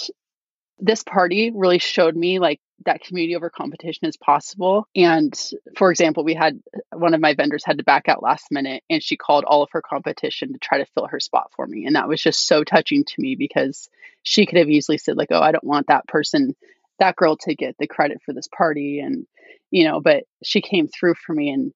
this 0.78 1.02
party 1.02 1.50
really 1.54 1.78
showed 1.78 2.16
me 2.16 2.38
like 2.38 2.60
that 2.84 3.00
community 3.00 3.36
over 3.36 3.50
competition 3.50 4.08
is 4.08 4.16
possible. 4.16 4.86
And 4.94 5.32
for 5.76 5.90
example, 5.90 6.24
we 6.24 6.34
had 6.34 6.60
one 6.92 7.14
of 7.14 7.20
my 7.20 7.34
vendors 7.34 7.64
had 7.64 7.78
to 7.78 7.84
back 7.84 8.08
out 8.08 8.22
last 8.22 8.50
minute 8.50 8.82
and 8.90 9.02
she 9.02 9.16
called 9.16 9.44
all 9.44 9.62
of 9.62 9.70
her 9.72 9.80
competition 9.82 10.52
to 10.52 10.58
try 10.58 10.78
to 10.78 10.86
fill 10.86 11.06
her 11.06 11.20
spot 11.20 11.52
for 11.54 11.66
me. 11.66 11.86
And 11.86 11.94
that 11.94 12.08
was 12.08 12.20
just 12.20 12.46
so 12.46 12.64
touching 12.64 13.04
to 13.04 13.14
me 13.18 13.36
because 13.36 13.88
she 14.22 14.46
could 14.46 14.58
have 14.58 14.68
easily 14.68 14.98
said, 14.98 15.16
like, 15.16 15.28
oh, 15.30 15.40
I 15.40 15.52
don't 15.52 15.64
want 15.64 15.86
that 15.86 16.08
person, 16.08 16.56
that 16.98 17.16
girl 17.16 17.36
to 17.38 17.54
get 17.54 17.76
the 17.78 17.86
credit 17.86 18.18
for 18.24 18.32
this 18.32 18.48
party. 18.48 19.00
And, 19.00 19.26
you 19.70 19.84
know, 19.84 20.00
but 20.00 20.24
she 20.42 20.60
came 20.60 20.88
through 20.88 21.14
for 21.14 21.34
me. 21.34 21.50
And 21.50 21.72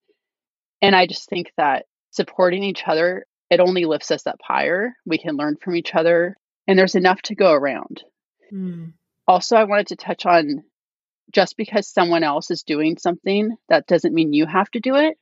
and 0.80 0.94
I 0.94 1.06
just 1.06 1.28
think 1.28 1.52
that 1.56 1.86
supporting 2.10 2.62
each 2.62 2.84
other, 2.86 3.26
it 3.50 3.60
only 3.60 3.84
lifts 3.84 4.10
us 4.10 4.26
up 4.26 4.38
higher. 4.42 4.92
We 5.04 5.18
can 5.18 5.36
learn 5.36 5.56
from 5.60 5.74
each 5.74 5.94
other 5.94 6.36
and 6.66 6.78
there's 6.78 6.94
enough 6.94 7.20
to 7.22 7.34
go 7.34 7.52
around. 7.52 8.04
Mm. 8.52 8.92
Also, 9.26 9.56
I 9.56 9.64
wanted 9.64 9.88
to 9.88 9.96
touch 9.96 10.26
on 10.26 10.62
just 11.32 11.56
because 11.56 11.88
someone 11.88 12.22
else 12.22 12.50
is 12.50 12.62
doing 12.62 12.96
something, 12.98 13.56
that 13.68 13.86
doesn't 13.86 14.14
mean 14.14 14.32
you 14.32 14.46
have 14.46 14.70
to 14.70 14.80
do 14.80 14.94
it. 14.94 15.18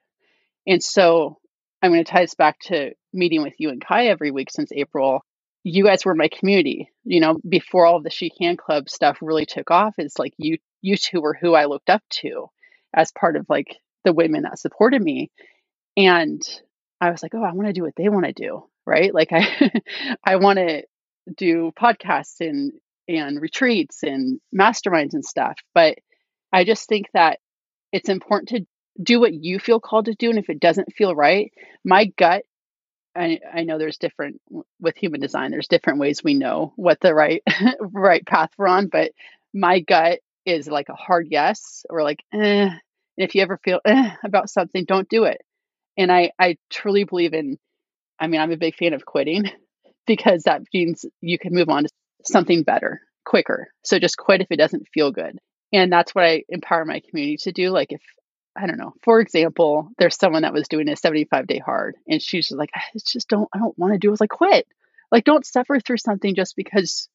And 0.67 0.83
so 0.83 1.39
I'm 1.83 1.93
going 1.93 2.05
to 2.05 2.11
tie 2.11 2.23
this 2.23 2.35
back 2.35 2.59
to 2.65 2.93
meeting 3.13 3.43
with 3.43 3.55
you 3.59 3.71
and 3.71 3.85
Kai 3.85 4.07
every 4.07 4.31
week 4.31 4.51
since 4.51 4.71
April. 4.73 5.25
You 5.69 5.83
guys 5.83 6.05
were 6.05 6.15
my 6.15 6.29
community. 6.29 6.93
You 7.03 7.19
know, 7.19 7.41
before 7.49 7.87
all 7.87 8.01
the 8.01 8.09
She 8.09 8.31
Can 8.31 8.57
Club 8.57 8.89
stuff 8.89 9.19
really 9.21 9.47
took 9.47 9.73
off, 9.73 9.97
it's 9.99 10.17
like 10.17 10.33
you 10.39 10.59
you 10.81 10.97
two 10.97 11.21
were 11.21 11.35
who 11.35 11.55
I 11.55 11.65
looked 11.65 11.91
up 11.91 12.03
to 12.21 12.47
as 12.95 13.11
part 13.11 13.35
of 13.37 13.47
like 13.49 13.77
the 14.05 14.13
women 14.13 14.43
that 14.43 14.61
supported 14.61 15.03
me. 15.03 15.33
And 15.97 16.41
I 17.01 17.11
was 17.11 17.21
like, 17.21 17.35
oh, 17.35 17.43
I 17.43 17.53
want 17.53 17.67
to 17.67 17.73
do 17.73 17.83
what 17.83 17.97
they 17.97 18.09
want 18.09 18.27
to 18.27 18.33
do. 18.33 18.65
Right. 18.87 19.13
Like 19.13 19.33
I 19.33 19.73
I 20.25 20.37
want 20.37 20.61
to 20.61 20.85
do 21.37 21.73
podcasts 21.77 22.37
and 22.39 22.73
and 23.09 23.43
retreats 23.43 24.05
and 24.05 24.41
masterminds 24.57 25.15
and 25.15 25.25
stuff. 25.25 25.59
But 25.75 25.99
I 26.53 26.63
just 26.63 26.89
think 26.89 27.07
that 27.13 27.41
it's 27.91 28.09
important 28.09 28.51
to 28.51 28.67
do 29.03 29.19
what 29.19 29.35
you 29.35 29.59
feel 29.59 29.81
called 29.81 30.05
to 30.05 30.15
do. 30.15 30.31
And 30.31 30.39
if 30.39 30.49
it 30.49 30.61
doesn't 30.61 30.95
feel 30.95 31.13
right, 31.13 31.53
my 31.85 32.05
gut, 32.17 32.45
I, 33.17 33.41
I 33.53 33.63
know 33.65 33.79
there's 33.79 33.99
different 33.99 34.41
with 34.81 34.97
human 34.97 35.21
design, 35.21 35.51
there's 35.51 35.69
different 35.69 35.99
ways 35.99 36.23
we 36.23 36.35
know 36.35 36.73
what 36.77 37.01
the 37.01 37.15
right 37.15 37.43
right 37.81 38.25
path 38.27 38.51
we're 38.59 38.69
on. 38.69 38.89
But 38.89 39.13
my 39.55 39.81
gut 39.81 40.21
is 40.45 40.69
like 40.69 40.89
a 40.89 40.95
hard 40.95 41.29
yes 41.31 41.85
or 41.91 42.03
like, 42.03 42.21
eh. 42.33 42.69
And 43.19 43.27
if 43.27 43.35
you 43.35 43.43
ever 43.43 43.59
feel 43.65 43.81
eh, 43.85 44.11
about 44.25 44.51
something, 44.51 44.85
don't 44.85 45.09
do 45.09 45.25
it. 45.25 45.41
And 45.97 46.13
I, 46.13 46.33
I 46.39 46.59
truly 46.71 47.05
believe 47.05 47.33
in, 47.33 47.59
I 48.21 48.27
mean, 48.27 48.41
I'm 48.41 48.53
a 48.53 48.59
big 48.59 48.77
fan 48.77 48.93
of 48.93 49.07
quitting 49.07 49.45
because 50.07 50.43
that 50.43 50.63
means 50.75 51.05
you 51.21 51.39
can 51.39 51.55
move 51.55 51.69
on 51.69 51.85
to 51.85 51.89
something 52.25 52.63
better 52.63 53.01
quicker. 53.25 53.69
So 53.85 53.99
just 53.99 54.17
quit 54.17 54.41
if 54.41 54.49
it 54.51 54.57
doesn't 54.57 54.89
feel 54.93 55.11
good. 55.11 55.39
And 55.73 55.93
that's 55.93 56.15
what 56.15 56.25
I 56.25 56.45
empower 56.49 56.85
my 56.85 57.01
community 57.09 57.39
to 57.39 57.53
do. 57.53 57.71
Like 57.71 57.93
if 57.93 58.03
I 58.59 58.67
don't 58.67 58.79
know, 58.79 58.95
for 59.03 59.21
example, 59.21 59.91
there's 59.99 60.17
someone 60.17 60.43
that 60.43 60.53
was 60.53 60.69
doing 60.69 60.89
a 60.89 60.97
75 60.97 61.47
day 61.47 61.59
hard 61.59 61.97
and 62.09 62.23
she's 62.23 62.49
just 62.49 62.59
like, 62.59 62.71
I 62.75 62.81
just 63.07 63.29
don't, 63.29 63.49
I 63.53 63.59
don't 63.59 63.79
want 63.79 63.93
to 63.93 63.99
do 63.99 64.09
it. 64.09 64.11
I 64.11 64.13
was 64.13 64.21
like, 64.21 64.31
quit. 64.31 64.67
Like, 65.13 65.25
don't 65.25 65.47
suffer 65.47 65.79
through 65.79 65.99
something 65.99 66.35
just 66.35 66.57
because 66.57 67.09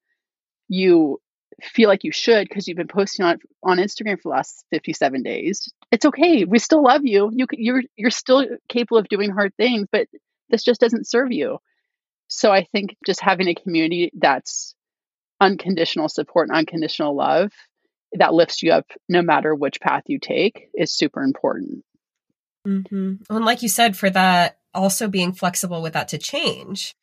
you 0.69 1.19
feel 1.61 1.89
like 1.89 2.03
you 2.03 2.11
should 2.11 2.47
because 2.47 2.67
you've 2.67 2.77
been 2.77 2.87
posting 2.87 3.25
on 3.25 3.39
on 3.63 3.77
Instagram 3.77 4.15
for 4.17 4.23
the 4.23 4.29
last 4.29 4.65
57 4.71 5.23
days. 5.23 5.71
It's 5.91 6.05
okay. 6.05 6.45
We 6.45 6.59
still 6.59 6.83
love 6.83 7.01
you. 7.03 7.29
You 7.33 7.45
you're 7.51 7.83
you're 7.95 8.09
still 8.09 8.45
capable 8.69 8.97
of 8.97 9.09
doing 9.09 9.31
hard 9.31 9.53
things, 9.57 9.87
but 9.91 10.07
this 10.49 10.63
just 10.63 10.79
doesn't 10.79 11.07
serve 11.07 11.31
you. 11.31 11.59
So 12.27 12.51
I 12.51 12.63
think 12.71 12.95
just 13.05 13.19
having 13.19 13.47
a 13.47 13.55
community 13.55 14.11
that's 14.17 14.75
unconditional 15.39 16.07
support 16.07 16.47
and 16.47 16.57
unconditional 16.57 17.15
love 17.15 17.51
that 18.13 18.33
lifts 18.33 18.61
you 18.61 18.71
up 18.71 18.85
no 19.07 19.21
matter 19.21 19.53
which 19.55 19.79
path 19.79 20.03
you 20.07 20.19
take 20.19 20.69
is 20.73 20.93
super 20.93 21.23
important. 21.23 21.83
Mm-hmm. 22.67 23.13
And 23.29 23.45
like 23.45 23.63
you 23.63 23.69
said, 23.69 23.97
for 23.97 24.09
that, 24.09 24.57
also 24.73 25.07
being 25.07 25.33
flexible 25.33 25.81
with 25.81 25.93
that 25.93 26.09
to 26.09 26.17
change. 26.17 26.95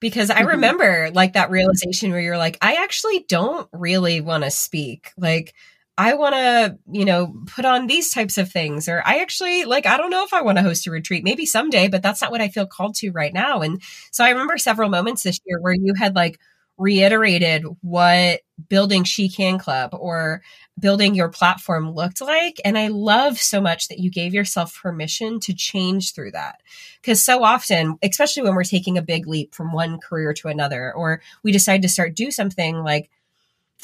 Because 0.00 0.30
I 0.30 0.40
mm-hmm. 0.40 0.48
remember 0.48 1.10
like 1.12 1.34
that 1.34 1.50
realization 1.50 2.10
where 2.10 2.20
you're 2.20 2.38
like, 2.38 2.58
I 2.60 2.82
actually 2.82 3.24
don't 3.28 3.68
really 3.72 4.20
want 4.20 4.44
to 4.44 4.50
speak. 4.50 5.12
Like, 5.16 5.54
I 5.98 6.14
want 6.14 6.34
to, 6.34 6.78
you 6.90 7.04
know, 7.04 7.34
put 7.46 7.64
on 7.64 7.86
these 7.86 8.12
types 8.12 8.38
of 8.38 8.50
things. 8.50 8.88
Or 8.88 9.02
I 9.04 9.18
actually, 9.18 9.64
like, 9.64 9.86
I 9.86 9.98
don't 9.98 10.10
know 10.10 10.24
if 10.24 10.32
I 10.32 10.42
want 10.42 10.58
to 10.58 10.64
host 10.64 10.86
a 10.86 10.90
retreat, 10.90 11.22
maybe 11.22 11.46
someday, 11.46 11.86
but 11.86 12.02
that's 12.02 12.20
not 12.22 12.30
what 12.30 12.40
I 12.40 12.48
feel 12.48 12.66
called 12.66 12.94
to 12.96 13.10
right 13.10 13.32
now. 13.32 13.60
And 13.60 13.80
so 14.10 14.24
I 14.24 14.30
remember 14.30 14.58
several 14.58 14.88
moments 14.88 15.22
this 15.22 15.38
year 15.44 15.60
where 15.60 15.74
you 15.74 15.94
had 15.94 16.16
like 16.16 16.40
reiterated 16.82 17.64
what 17.80 18.40
building 18.68 19.04
She 19.04 19.28
Can 19.28 19.56
Club 19.56 19.90
or 19.92 20.42
building 20.78 21.14
your 21.14 21.28
platform 21.28 21.92
looked 21.92 22.20
like. 22.20 22.60
And 22.64 22.76
I 22.76 22.88
love 22.88 23.38
so 23.38 23.60
much 23.60 23.86
that 23.86 24.00
you 24.00 24.10
gave 24.10 24.34
yourself 24.34 24.76
permission 24.82 25.38
to 25.40 25.54
change 25.54 26.12
through 26.12 26.32
that. 26.32 26.60
Because 27.00 27.24
so 27.24 27.44
often, 27.44 27.98
especially 28.02 28.42
when 28.42 28.56
we're 28.56 28.64
taking 28.64 28.98
a 28.98 29.02
big 29.02 29.28
leap 29.28 29.54
from 29.54 29.72
one 29.72 30.00
career 30.00 30.34
to 30.34 30.48
another, 30.48 30.92
or 30.92 31.22
we 31.44 31.52
decide 31.52 31.82
to 31.82 31.88
start 31.88 32.16
do 32.16 32.32
something 32.32 32.82
like 32.82 33.10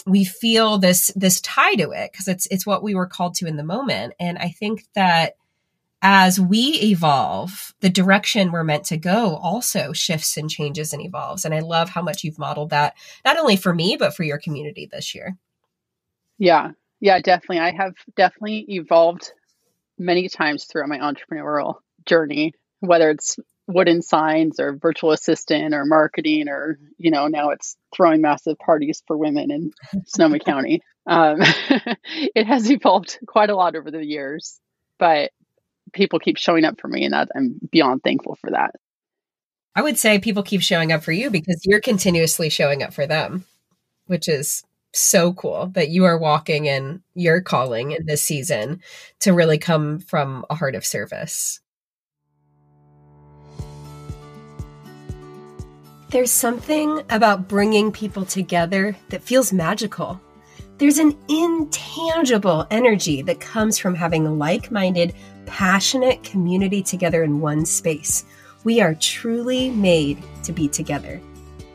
we 0.05 0.25
feel 0.25 0.79
this 0.79 1.13
this 1.17 1.41
tie 1.41 1.75
to 1.75 1.91
it 1.91 2.11
because 2.13 2.29
it's 2.29 2.47
it's 2.51 2.67
what 2.67 2.83
we 2.83 2.95
were 2.95 3.07
called 3.07 3.35
to 3.37 3.47
in 3.47 3.57
the 3.57 3.65
moment. 3.65 4.15
And 4.19 4.39
I 4.39 4.49
think 4.49 4.85
that 4.95 5.35
as 6.01 6.39
we 6.39 6.79
evolve, 6.81 7.75
the 7.81 7.91
direction 7.91 8.53
we're 8.53 8.65
meant 8.65 8.85
to 8.85 8.97
go 8.97 9.37
also 9.37 9.93
shifts 9.93 10.37
and 10.37 10.49
changes 10.49 10.93
and 10.93 11.03
evolves. 11.03 11.45
And 11.45 11.53
I 11.53 11.61
love 11.61 11.91
how 11.91 12.03
much 12.03 12.23
you've 12.23 12.39
modeled 12.39 12.71
that, 12.71 12.95
not 13.25 13.37
only 13.37 13.57
for 13.57 13.75
me, 13.75 13.97
but 13.99 14.15
for 14.15 14.23
your 14.23 14.39
community 14.39 14.89
this 14.91 15.15
year. 15.15 15.37
Yeah. 16.39 16.73
Yeah, 17.01 17.21
definitely. 17.21 17.61
I 17.61 17.73
have 17.73 17.95
definitely 18.17 18.65
evolved 18.69 19.33
many 19.99 20.29
times 20.29 20.65
throughout 20.65 20.89
my 20.89 20.99
entrepreneurial 20.99 21.77
journey, 22.07 22.55
whether 22.81 23.11
it's 23.11 23.37
wooden 23.67 24.03
signs 24.03 24.59
or 24.59 24.77
virtual 24.77 25.13
assistant 25.13 25.75
or 25.75 25.85
marketing 25.85 26.49
or, 26.49 26.79
you 26.97 27.11
know, 27.11 27.27
now 27.27 27.51
it's 27.51 27.77
throwing 27.95 28.21
massive 28.21 28.59
parties 28.59 29.03
for 29.07 29.17
women 29.17 29.51
in 29.51 29.73
Sonoma 30.07 30.39
County. 30.39 30.81
Um, 31.07 31.39
it 32.05 32.47
has 32.47 32.71
evolved 32.71 33.19
quite 33.27 33.51
a 33.51 33.57
lot 33.57 33.77
over 33.77 33.91
the 33.91 34.05
years. 34.05 34.61
But 34.99 35.31
people 35.93 36.19
keep 36.19 36.37
showing 36.37 36.65
up 36.65 36.81
for 36.81 36.89
me 36.89 37.05
and 37.05 37.15
that 37.15 37.29
I'm 37.35 37.59
beyond 37.71 38.03
thankful 38.03 38.37
for 38.41 38.51
that. 38.51 38.75
I 39.75 39.83
would 39.83 39.99
say 39.99 40.19
people 40.19 40.43
keep 40.43 40.63
showing 40.63 40.93
up 40.93 41.03
for 41.03 41.13
you 41.13 41.31
because 41.31 41.61
you're 41.65 41.81
continuously 41.81 42.49
showing 42.49 42.83
up 42.83 42.93
for 42.93 43.07
them, 43.07 43.45
which 44.07 44.29
is 44.29 44.65
so 44.93 45.33
cool 45.33 45.69
that 45.75 45.91
you 45.91 46.05
are 46.05 46.19
walking 46.19 46.65
in 46.65 47.03
your 47.15 47.41
calling 47.41 47.93
in 47.93 48.07
this 48.07 48.23
season 48.23 48.81
to 49.21 49.33
really 49.33 49.59
come 49.59 50.01
from 50.01 50.45
a 50.51 50.55
heart 50.55 50.75
of 50.75 50.85
service. 50.85 51.61
There's 56.11 56.31
something 56.31 57.03
about 57.11 57.49
bringing 57.49 57.93
people 57.93 58.25
together 58.25 58.97
that 59.11 59.23
feels 59.23 59.53
magical. 59.53 60.21
There's 60.79 60.99
an 60.99 61.19
intangible 61.29 62.65
energy 62.71 63.21
that 63.23 63.41
comes 63.41 63.79
from 63.79 63.97
having 63.97 64.39
like 64.39 64.71
minded, 64.71 65.13
passionate 65.45 66.23
community 66.23 66.85
together 66.85 67.25
in 67.25 67.41
one 67.41 67.67
space. 67.67 68.25
We 68.63 68.81
are 68.81 68.95
truly 68.95 69.71
made 69.71 70.23
to 70.45 70.53
be 70.53 70.69
together. 70.69 71.21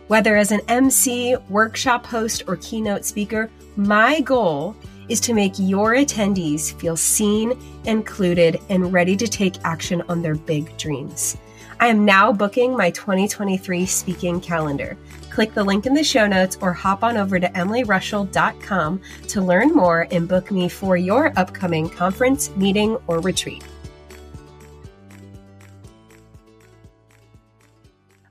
Whether 0.07 0.37
as 0.37 0.53
an 0.53 0.61
MC, 0.69 1.35
workshop 1.49 2.05
host, 2.05 2.43
or 2.47 2.55
keynote 2.55 3.03
speaker, 3.03 3.49
my 3.75 4.21
goal 4.21 4.73
is 5.09 5.19
to 5.21 5.33
make 5.33 5.55
your 5.57 5.95
attendees 5.95 6.73
feel 6.79 6.95
seen, 6.95 7.59
included, 7.83 8.57
and 8.69 8.93
ready 8.93 9.17
to 9.17 9.27
take 9.27 9.55
action 9.65 10.01
on 10.07 10.21
their 10.21 10.35
big 10.35 10.77
dreams. 10.77 11.35
I 11.81 11.87
am 11.87 12.05
now 12.05 12.31
booking 12.31 12.77
my 12.77 12.89
2023 12.91 13.85
speaking 13.85 14.39
calendar 14.39 14.97
Click 15.33 15.55
the 15.55 15.63
link 15.63 15.87
in 15.87 15.95
the 15.95 16.03
show 16.03 16.27
notes 16.27 16.59
or 16.61 16.73
hop 16.73 17.03
on 17.03 17.17
over 17.17 17.39
to 17.39 17.49
emilyrushell.com 17.49 19.01
to 19.29 19.41
learn 19.41 19.73
more 19.73 20.07
and 20.11 20.27
book 20.27 20.51
me 20.51 20.69
for 20.69 20.95
your 20.95 21.33
upcoming 21.35 21.89
conference, 21.89 22.55
meeting, 22.55 22.99
or 23.07 23.19
retreat. 23.19 23.63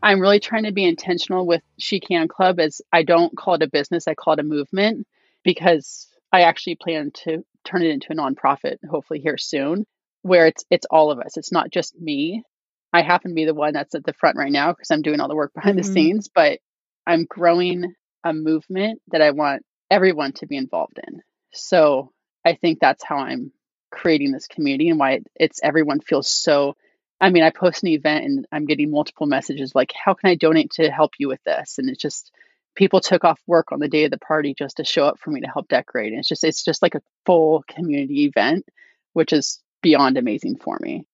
I'm 0.01 0.21
really 0.21 0.39
trying 0.39 0.63
to 0.63 0.73
be 0.73 0.85
intentional 0.85 1.45
with 1.45 1.63
She 1.77 1.99
Can 1.99 2.29
Club 2.29 2.61
as 2.61 2.81
I 2.93 3.03
don't 3.03 3.37
call 3.37 3.55
it 3.55 3.63
a 3.63 3.69
business, 3.69 4.07
I 4.07 4.15
call 4.15 4.35
it 4.35 4.39
a 4.39 4.45
movement 4.45 5.09
because 5.43 6.07
I 6.33 6.43
actually 6.43 6.77
plan 6.77 7.11
to 7.25 7.45
turn 7.65 7.83
it 7.83 7.91
into 7.91 8.13
a 8.13 8.15
nonprofit 8.15 8.77
hopefully 8.89 9.19
here 9.19 9.39
soon 9.39 9.87
where 10.23 10.47
it's 10.47 10.65
it's 10.71 10.87
all 10.89 11.11
of 11.11 11.19
us. 11.19 11.37
It's 11.37 11.51
not 11.51 11.73
just 11.73 12.01
me. 12.01 12.45
I 12.93 13.03
happen 13.03 13.33
to 13.33 13.35
be 13.35 13.45
the 13.45 13.55
one 13.55 13.73
that's 13.73 13.97
at 13.97 14.05
the 14.05 14.13
front 14.13 14.37
right 14.37 14.53
now 14.53 14.71
because 14.71 14.93
I'm 14.93 15.03
doing 15.03 15.19
all 15.19 15.27
the 15.27 15.35
work 15.35 15.53
behind 15.53 15.77
mm-hmm. 15.77 15.89
the 15.89 15.93
scenes, 15.93 16.31
but 16.33 16.61
I'm 17.07 17.25
growing 17.25 17.95
a 18.25 18.33
movement 18.33 19.01
that 19.11 19.23
I 19.23 19.31
want 19.31 19.63
everyone 19.91 20.33
to 20.33 20.47
be 20.47 20.57
involved 20.57 20.99
in. 21.07 21.23
So 21.53 22.13
I 22.45 22.55
think 22.55 22.79
that's 22.81 23.05
how 23.05 23.19
I'm 23.19 23.53
creating 23.91 24.33
this 24.33 24.47
community 24.47 24.89
and 24.89 24.99
why 24.99 25.21
it's 25.37 25.61
everyone 25.63 26.01
feels 26.01 26.29
so 26.29 26.75
I 27.23 27.31
mean, 27.31 27.45
I 27.45 27.51
post 27.51 27.85
an 27.85 27.91
event 27.91 28.25
and 28.25 28.47
I'm 28.51 28.67
getting 28.67 28.91
multiple 28.91 29.29
messages 29.29 29.77
like, 29.77 29.93
how 29.95 30.13
can 30.13 30.29
I 30.29 30.35
donate 30.35 30.73
to 30.73 30.91
help 30.91 31.13
you 31.21 31.29
with 31.29 31.41
this? 31.45 31.79
And 31.79 31.89
it's 31.89 32.03
just 32.03 32.33
people 32.75 33.01
took 33.01 33.23
off 33.23 33.41
work 33.47 33.71
on 33.71 33.79
the 33.79 33.87
day 33.87 34.05
of 34.05 34.11
the 34.11 34.19
party 34.19 34.55
just 34.59 34.79
to 34.79 34.85
show 34.85 35.07
up 35.07 35.21
for 35.21 35.31
me 35.31 35.41
to 35.43 35.47
help 35.47 35.69
decorate. 35.69 36.11
And 36.11 36.19
it's 36.19 36.29
just 36.29 36.43
it's 36.43 36.65
just 36.65 36.83
like 36.83 36.97
a 36.97 37.03
full 37.25 37.63
community 37.69 38.25
event, 38.25 38.67
which 39.13 39.33
is 39.33 39.63
beyond 39.83 40.19
amazing 40.19 40.57
for 40.57 40.77
me. 40.81 41.07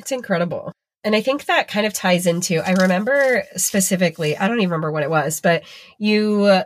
It's 0.00 0.10
incredible. 0.10 0.72
And 1.04 1.14
I 1.14 1.20
think 1.20 1.44
that 1.44 1.68
kind 1.68 1.86
of 1.86 1.92
ties 1.92 2.26
into 2.26 2.66
I 2.66 2.72
remember 2.72 3.44
specifically, 3.56 4.36
I 4.36 4.48
don't 4.48 4.58
even 4.58 4.70
remember 4.70 4.90
what 4.90 5.02
it 5.02 5.10
was, 5.10 5.40
but 5.40 5.64
you 5.98 6.62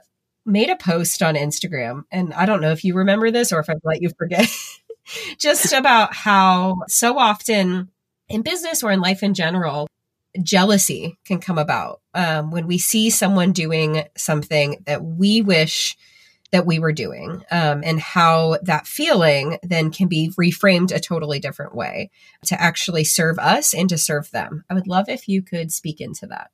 made 0.46 0.70
a 0.70 0.76
post 0.76 1.22
on 1.22 1.34
Instagram 1.34 2.04
and 2.10 2.32
I 2.32 2.46
don't 2.46 2.62
know 2.62 2.70
if 2.70 2.84
you 2.84 2.94
remember 2.94 3.30
this 3.30 3.52
or 3.52 3.58
if 3.58 3.68
I've 3.68 3.80
let 3.84 4.00
you 4.00 4.10
forget. 4.16 4.48
just 5.38 5.72
about 5.72 6.14
how 6.14 6.82
so 6.86 7.18
often 7.18 7.90
in 8.28 8.42
business 8.42 8.82
or 8.82 8.92
in 8.92 9.00
life 9.00 9.22
in 9.22 9.34
general, 9.34 9.88
jealousy 10.42 11.18
can 11.24 11.40
come 11.40 11.58
about 11.58 12.00
um, 12.14 12.50
when 12.50 12.66
we 12.66 12.78
see 12.78 13.10
someone 13.10 13.52
doing 13.52 14.04
something 14.16 14.82
that 14.86 15.02
we 15.02 15.42
wish 15.42 15.96
that 16.50 16.66
we 16.66 16.78
were 16.78 16.92
doing 16.92 17.44
um, 17.50 17.82
and 17.84 18.00
how 18.00 18.56
that 18.62 18.86
feeling 18.86 19.58
then 19.62 19.90
can 19.90 20.08
be 20.08 20.30
reframed 20.40 20.94
a 20.94 21.00
totally 21.00 21.38
different 21.38 21.74
way 21.74 22.10
to 22.44 22.60
actually 22.60 23.04
serve 23.04 23.38
us 23.38 23.74
and 23.74 23.88
to 23.88 23.98
serve 23.98 24.30
them. 24.30 24.64
I 24.70 24.74
would 24.74 24.86
love 24.86 25.08
if 25.08 25.28
you 25.28 25.42
could 25.42 25.72
speak 25.72 26.00
into 26.00 26.26
that. 26.26 26.50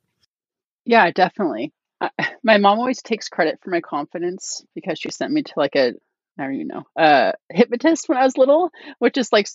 Yeah 0.85 1.11
definitely. 1.11 1.73
Uh, 2.01 2.09
my 2.43 2.57
mom 2.57 2.79
always 2.79 3.01
takes 3.01 3.29
credit 3.29 3.59
for 3.63 3.69
my 3.69 3.81
confidence 3.81 4.63
because 4.75 4.99
she 4.99 5.11
sent 5.11 5.31
me 5.31 5.43
to 5.43 5.53
like 5.55 5.75
a 5.75 5.93
I 6.37 6.43
don't 6.43 6.55
even 6.55 6.67
know, 6.67 6.83
uh, 7.01 7.31
hypnotist 7.49 8.09
when 8.09 8.17
I 8.17 8.25
was 8.25 8.37
little, 8.37 8.71
which 8.99 9.17
is 9.17 9.31
like 9.31 9.47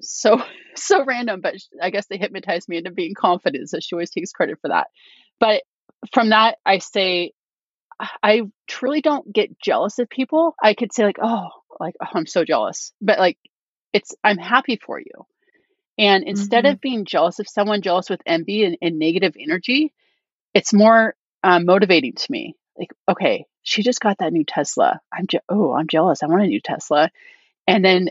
so 0.00 0.40
so 0.76 1.04
random 1.04 1.40
but 1.40 1.54
i 1.82 1.90
guess 1.90 2.06
they 2.06 2.18
hypnotized 2.18 2.68
me 2.68 2.76
into 2.76 2.92
being 2.92 3.14
confident 3.14 3.68
so 3.68 3.80
she 3.80 3.96
always 3.96 4.10
takes 4.10 4.30
credit 4.30 4.58
for 4.60 4.68
that. 4.68 4.86
But 5.40 5.62
from 6.12 6.28
that 6.28 6.58
i 6.64 6.78
say 6.78 7.32
i 8.22 8.42
truly 8.66 9.00
don't 9.00 9.32
get 9.32 9.58
jealous 9.60 9.98
of 9.98 10.08
people. 10.08 10.54
I 10.62 10.74
could 10.74 10.92
say 10.92 11.04
like 11.04 11.18
oh 11.22 11.48
like 11.80 11.94
oh, 12.02 12.08
i'm 12.14 12.26
so 12.26 12.44
jealous. 12.44 12.92
But 13.00 13.18
like 13.18 13.38
it's 13.92 14.14
i'm 14.22 14.38
happy 14.38 14.76
for 14.76 14.98
you. 14.98 15.26
And 15.98 16.24
instead 16.24 16.64
mm-hmm. 16.64 16.74
of 16.74 16.80
being 16.80 17.04
jealous 17.04 17.40
of 17.40 17.48
someone 17.48 17.82
jealous 17.82 18.08
with 18.08 18.22
envy 18.24 18.64
and, 18.64 18.78
and 18.80 18.98
negative 18.98 19.34
energy 19.38 19.92
it's 20.54 20.72
more 20.72 21.14
um, 21.44 21.66
motivating 21.66 22.14
to 22.14 22.32
me. 22.32 22.54
Like 22.76 22.90
okay 23.10 23.46
she 23.62 23.82
just 23.82 24.00
got 24.00 24.18
that 24.18 24.32
new 24.32 24.44
tesla. 24.44 25.00
I'm 25.12 25.26
je- 25.26 25.40
oh 25.48 25.72
i'm 25.72 25.88
jealous. 25.88 26.22
I 26.22 26.26
want 26.26 26.42
a 26.42 26.46
new 26.46 26.60
tesla. 26.60 27.10
And 27.66 27.84
then 27.84 28.10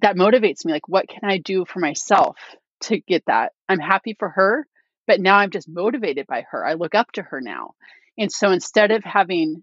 that 0.00 0.16
motivates 0.16 0.64
me 0.64 0.72
like 0.72 0.88
what 0.88 1.08
can 1.08 1.28
i 1.28 1.38
do 1.38 1.64
for 1.64 1.78
myself 1.80 2.36
to 2.82 3.00
get 3.00 3.24
that? 3.26 3.52
I'm 3.68 3.80
happy 3.80 4.14
for 4.18 4.28
her 4.28 4.66
but 5.06 5.20
now 5.20 5.36
i'm 5.36 5.50
just 5.50 5.68
motivated 5.68 6.26
by 6.26 6.46
her. 6.50 6.64
I 6.64 6.74
look 6.74 6.94
up 6.94 7.12
to 7.12 7.22
her 7.22 7.40
now 7.40 7.74
and 8.18 8.30
so 8.30 8.50
instead 8.50 8.90
of 8.90 9.04
having 9.04 9.62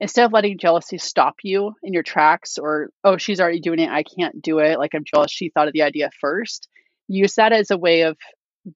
instead 0.00 0.24
of 0.24 0.32
letting 0.32 0.58
jealousy 0.58 0.98
stop 0.98 1.36
you 1.42 1.74
in 1.82 1.92
your 1.92 2.02
tracks 2.02 2.58
or 2.58 2.90
oh 3.04 3.16
she's 3.16 3.40
already 3.40 3.60
doing 3.60 3.78
it 3.78 3.90
i 3.90 4.02
can't 4.02 4.40
do 4.42 4.58
it 4.58 4.78
like 4.78 4.94
i'm 4.94 5.04
jealous 5.04 5.30
she 5.30 5.50
thought 5.50 5.68
of 5.68 5.72
the 5.72 5.82
idea 5.82 6.10
first 6.20 6.68
use 7.08 7.34
that 7.34 7.52
as 7.52 7.70
a 7.70 7.78
way 7.78 8.02
of 8.02 8.16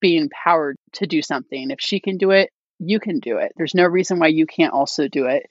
being 0.00 0.22
empowered 0.22 0.76
to 0.92 1.06
do 1.06 1.22
something 1.22 1.70
if 1.70 1.78
she 1.80 2.00
can 2.00 2.16
do 2.16 2.30
it 2.30 2.50
you 2.78 2.98
can 2.98 3.20
do 3.20 3.38
it 3.38 3.52
there's 3.56 3.74
no 3.74 3.84
reason 3.84 4.18
why 4.18 4.26
you 4.26 4.46
can't 4.46 4.72
also 4.72 5.08
do 5.08 5.26
it 5.26 5.46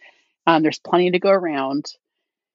um, 0.46 0.62
there's 0.62 0.80
plenty 0.80 1.12
to 1.12 1.20
go 1.20 1.30
around 1.30 1.86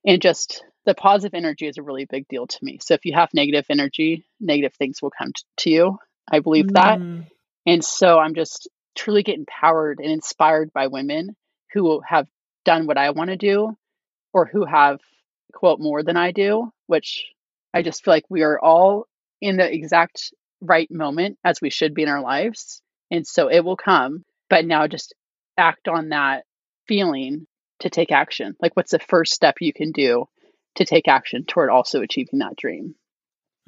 and 0.07 0.21
just 0.21 0.63
the 0.89 0.95
positive 0.95 1.35
energy 1.35 1.67
is 1.67 1.77
a 1.77 1.83
really 1.83 2.07
big 2.07 2.27
deal 2.29 2.47
to 2.47 2.59
me. 2.63 2.79
So 2.81 2.95
if 2.95 3.05
you 3.05 3.13
have 3.13 3.29
negative 3.35 3.67
energy, 3.69 4.25
negative 4.41 4.75
things 4.75 5.03
will 5.03 5.11
come 5.11 5.33
t- 5.35 5.43
to 5.59 5.71
you. 5.71 5.99
I 6.31 6.41
believe 6.41 6.67
mm. 6.67 6.75
that. 6.75 6.99
And 7.67 7.85
so 7.85 8.19
I'm 8.19 8.35
just 8.35 8.69
truly 8.99 9.23
get 9.23 9.39
empowered 9.39 10.01
and 10.01 10.11
inspired 10.11 10.73
by 10.73 10.89
women 10.89 11.37
who 11.73 12.01
have 12.07 12.27
done 12.65 12.87
what 12.87 12.99
I 12.99 13.11
want 13.11 13.31
to 13.31 13.37
do 13.37 13.77
or 14.33 14.47
who 14.47 14.65
have 14.65 15.01
quote 15.55 15.81
more 15.81 16.03
than 16.03 16.17
I 16.17 16.33
do, 16.33 16.71
which 16.87 17.25
I 17.73 17.83
just 17.83 18.05
feel 18.05 18.13
like 18.13 18.27
we 18.29 18.43
are 18.43 18.59
all 18.59 19.07
in 19.41 19.57
the 19.57 19.73
exact 19.73 20.35
right 20.61 20.91
moment 20.91 21.39
as 21.45 21.61
we 21.61 21.71
should 21.71 21.95
be 21.95 22.03
in 22.03 22.09
our 22.09 22.21
lives. 22.21 22.83
And 23.11 23.27
so 23.27 23.49
it 23.49 23.65
will 23.65 23.77
come, 23.77 24.25
but 24.51 24.67
now 24.67 24.87
just 24.89 25.15
act 25.57 25.89
on 25.89 26.11
that 26.11 26.45
feeling 26.87 27.47
to 27.81 27.91
take 27.91 28.11
action. 28.11 28.57
Like 28.61 28.77
what's 28.77 28.91
the 28.91 28.99
first 28.99 29.33
step 29.33 29.57
you 29.61 29.73
can 29.73 29.93
do 29.93 30.27
to 30.75 30.85
take 30.85 31.09
action 31.09 31.45
toward 31.45 31.71
also 31.71 32.03
achieving 32.03 32.41
that 32.41 32.57
dream. 32.57 32.95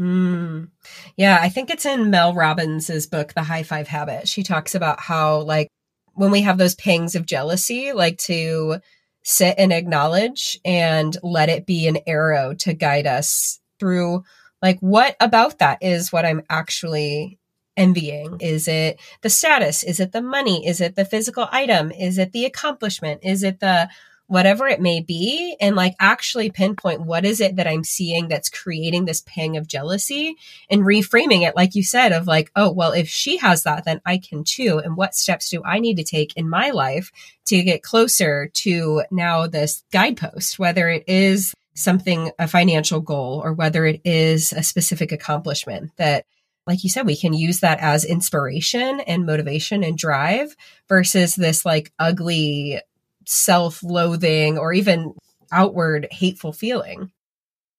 Mm. 0.01 0.71
Yeah, 1.17 1.39
I 1.41 1.51
think 1.51 1.69
it's 1.69 1.85
in 1.85 2.11
Mel 2.11 2.33
Robbins's 2.33 3.07
book, 3.07 3.35
The 3.35 3.43
High 3.43 3.65
Five 3.65 3.87
Habit. 3.87 4.27
She 4.29 4.43
talks 4.43 4.75
about 4.75 4.99
how, 4.99 5.41
like, 5.41 5.69
when 6.15 6.31
we 6.31 6.41
have 6.43 6.57
those 6.59 6.75
pangs 6.75 7.15
of 7.15 7.27
jealousy, 7.27 7.93
like 7.93 8.19
to 8.19 8.79
sit 9.23 9.57
and 9.59 9.73
acknowledge 9.73 10.59
and 10.65 11.17
let 11.23 11.51
it 11.51 11.67
be 11.67 11.87
an 11.87 11.99
arrow 12.07 12.55
to 12.55 12.73
guide 12.73 13.07
us 13.07 13.61
through, 13.79 14.25
like, 14.63 14.81
what 14.81 15.17
about 15.21 15.59
that 15.59 15.83
is 15.83 16.13
what 16.13 16.25
I'm 16.25 16.43
actually 16.49 17.39
envying? 17.77 18.39
Is 18.41 18.69
it 18.69 18.99
the 19.21 19.31
status? 19.31 19.85
Is 19.85 20.01
it 20.01 20.13
the 20.13 20.23
money? 20.23 20.67
Is 20.67 20.81
it 20.81 20.97
the 20.97 21.05
physical 21.05 21.47
item? 21.53 21.93
Is 21.93 22.17
it 22.17 22.33
the 22.33 22.47
accomplishment? 22.47 23.21
Is 23.23 23.43
it 23.43 23.61
the 23.61 23.89
whatever 24.31 24.69
it 24.69 24.81
may 24.81 25.01
be 25.01 25.57
and 25.61 25.75
like 25.75 25.97
actually 25.99 26.51
pinpoint 26.51 27.01
what 27.01 27.25
is 27.25 27.41
it 27.41 27.57
that 27.57 27.67
I'm 27.67 27.83
seeing 27.83 28.29
that's 28.29 28.49
creating 28.49 29.05
this 29.05 29.25
pang 29.27 29.57
of 29.57 29.67
jealousy 29.67 30.37
and 30.71 30.83
reframing 30.83 31.43
it 31.43 31.57
like 31.57 31.75
you 31.75 31.83
said 31.83 32.13
of 32.13 32.29
like 32.29 32.53
oh 32.55 32.71
well 32.71 32.93
if 32.93 33.09
she 33.09 33.39
has 33.39 33.65
that 33.65 33.85
then 33.85 34.01
I 34.07 34.19
can 34.19 34.45
too. 34.45 34.81
And 34.85 34.97
what 34.97 35.17
steps 35.17 35.51
do 35.51 35.63
I 35.65 35.81
need 35.81 35.97
to 35.97 36.05
take 36.05 36.37
in 36.37 36.49
my 36.49 36.71
life 36.71 37.11
to 37.47 37.61
get 37.65 37.83
closer 37.83 38.49
to 38.55 39.03
now 39.11 39.49
this 39.49 39.83
guidepost 39.91 40.61
whether 40.61 40.89
it 40.89 41.03
is 41.09 41.53
something 41.75 42.31
a 42.39 42.47
financial 42.47 43.01
goal 43.01 43.43
or 43.45 43.53
whether 43.53 43.85
it 43.85 44.01
is 44.05 44.53
a 44.53 44.63
specific 44.63 45.11
accomplishment 45.11 45.91
that 45.97 46.25
like 46.67 46.85
you 46.85 46.91
said, 46.91 47.07
we 47.07 47.17
can 47.17 47.33
use 47.33 47.61
that 47.61 47.81
as 47.81 48.05
inspiration 48.05 49.01
and 49.01 49.27
motivation 49.27 49.83
and 49.83 49.99
drive 49.99 50.55
versus 50.89 51.35
this 51.35 51.65
like 51.65 51.91
ugly 51.99 52.81
self 53.27 53.83
loathing 53.83 54.59
or 54.59 54.73
even 54.73 55.15
outward 55.53 56.09
hateful 56.11 56.53
feeling. 56.53 57.11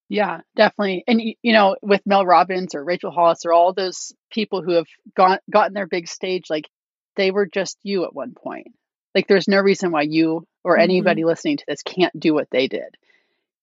Yeah, 0.10 0.42
definitely. 0.58 1.06
And 1.08 1.22
you 1.22 1.54
know, 1.54 1.78
with 1.82 2.02
Mel 2.06 2.26
Robbins 2.26 2.76
or 2.76 2.84
Rachel 2.84 3.12
Hollis 3.12 3.46
or 3.46 3.54
all 3.54 3.74
those 3.74 4.12
people 4.30 4.62
who 4.62 4.74
have 4.74 4.88
gone 5.16 5.40
gotten 5.50 5.74
their 5.74 5.88
big 5.88 6.08
stage, 6.08 6.50
like 6.50 6.70
they 7.16 7.32
were 7.32 7.46
just 7.46 7.78
you 7.84 8.04
at 8.04 8.14
one 8.14 8.34
point. 8.34 8.68
Like 9.16 9.28
there's 9.28 9.48
no 9.48 9.60
reason 9.60 9.92
why 9.92 10.02
you 10.02 10.46
or 10.64 10.74
mm-hmm. 10.74 10.84
anybody 10.84 11.24
listening 11.24 11.58
to 11.58 11.66
this 11.68 11.84
can't 11.84 12.18
do 12.20 12.34
what 12.34 12.50
they 12.52 12.68
did. 12.68 12.98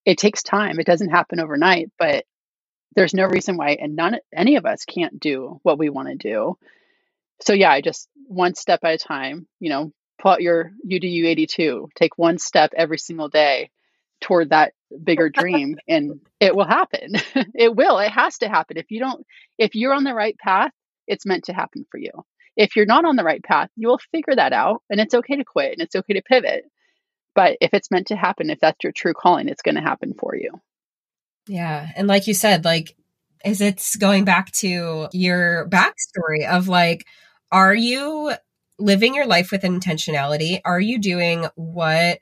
It 0.05 0.17
takes 0.17 0.43
time. 0.43 0.81
It 0.81 0.87
doesn't 0.87 1.11
happen 1.11 1.38
overnight, 1.38 1.91
but 1.99 2.25
there's 2.95 3.14
no 3.14 3.27
reason 3.27 3.57
why 3.57 3.77
and 3.81 3.95
none 3.95 4.17
any 4.35 4.57
of 4.57 4.64
us 4.64 4.85
can't 4.85 5.21
do 5.21 5.61
what 5.62 5.79
we 5.79 5.91
want 5.91 6.09
to 6.09 6.14
do. 6.17 6.57
So 7.43 7.53
yeah, 7.53 7.71
I 7.71 7.81
just 7.81 8.09
one 8.27 8.55
step 8.55 8.81
at 8.85 8.95
a 8.95 8.99
time, 8.99 9.47
you 9.61 9.69
know, 9.69 9.93
out 10.26 10.42
your 10.42 10.72
You 10.85 11.00
Do 11.00 11.09
You 11.09 11.26
82, 11.26 11.88
take 11.94 12.16
one 12.16 12.38
step 12.38 12.72
every 12.76 12.98
single 12.98 13.28
day 13.28 13.70
toward 14.20 14.50
that 14.50 14.72
bigger 15.04 15.28
dream 15.28 15.76
and 15.88 16.20
it 16.40 16.54
will 16.54 16.66
happen. 16.66 17.14
it 17.54 17.74
will. 17.74 17.98
It 17.98 18.11
has 18.11 18.38
to 18.38 18.48
happen. 18.48 18.76
If 18.76 18.90
you 18.90 19.00
don't 19.00 19.24
if 19.59 19.74
you're 19.74 19.94
on 19.94 20.04
the 20.04 20.14
right 20.14 20.37
path, 20.38 20.72
it's 21.07 21.26
meant 21.26 21.44
to 21.44 21.52
happen 21.52 21.87
for 21.90 21.98
you. 21.98 22.12
If 22.57 22.74
you're 22.74 22.87
not 22.87 23.04
on 23.04 23.16
the 23.16 23.24
right 23.24 23.42
path, 23.42 23.70
you 23.76 23.88
will 23.88 24.00
figure 24.11 24.35
that 24.35 24.52
out 24.52 24.83
and 24.90 25.00
it's 25.00 25.14
okay 25.14 25.37
to 25.37 25.44
quit 25.44 25.72
and 25.72 25.83
it's 25.83 25.94
okay 25.94 26.14
to 26.14 26.22
pivot. 26.22 26.64
But 27.35 27.57
if 27.61 27.72
it's 27.72 27.90
meant 27.90 28.09
to 28.09 28.16
happen, 28.16 28.50
if 28.50 28.59
that's 28.59 28.83
your 28.83 28.92
true 28.92 29.14
calling, 29.14 29.48
it's 29.48 29.62
going 29.62 29.76
to 29.76 29.81
happen 29.81 30.14
for 30.18 30.35
you. 30.35 30.61
Yeah. 31.46 31.88
And 31.96 32.09
like 32.09 32.26
you 32.26 32.35
said, 32.35 32.64
like 32.64 32.96
is 33.44 33.61
it's 33.61 33.96
going 33.96 34.24
back 34.24 34.50
to 34.50 35.09
your 35.12 35.68
backstory 35.68 36.48
of 36.48 36.68
like 36.68 37.07
are 37.52 37.74
you 37.74 38.33
living 38.79 39.14
your 39.14 39.27
life 39.27 39.51
with 39.51 39.62
intentionality? 39.62 40.61
Are 40.64 40.81
you 40.81 40.99
doing 40.99 41.47
what 41.57 42.19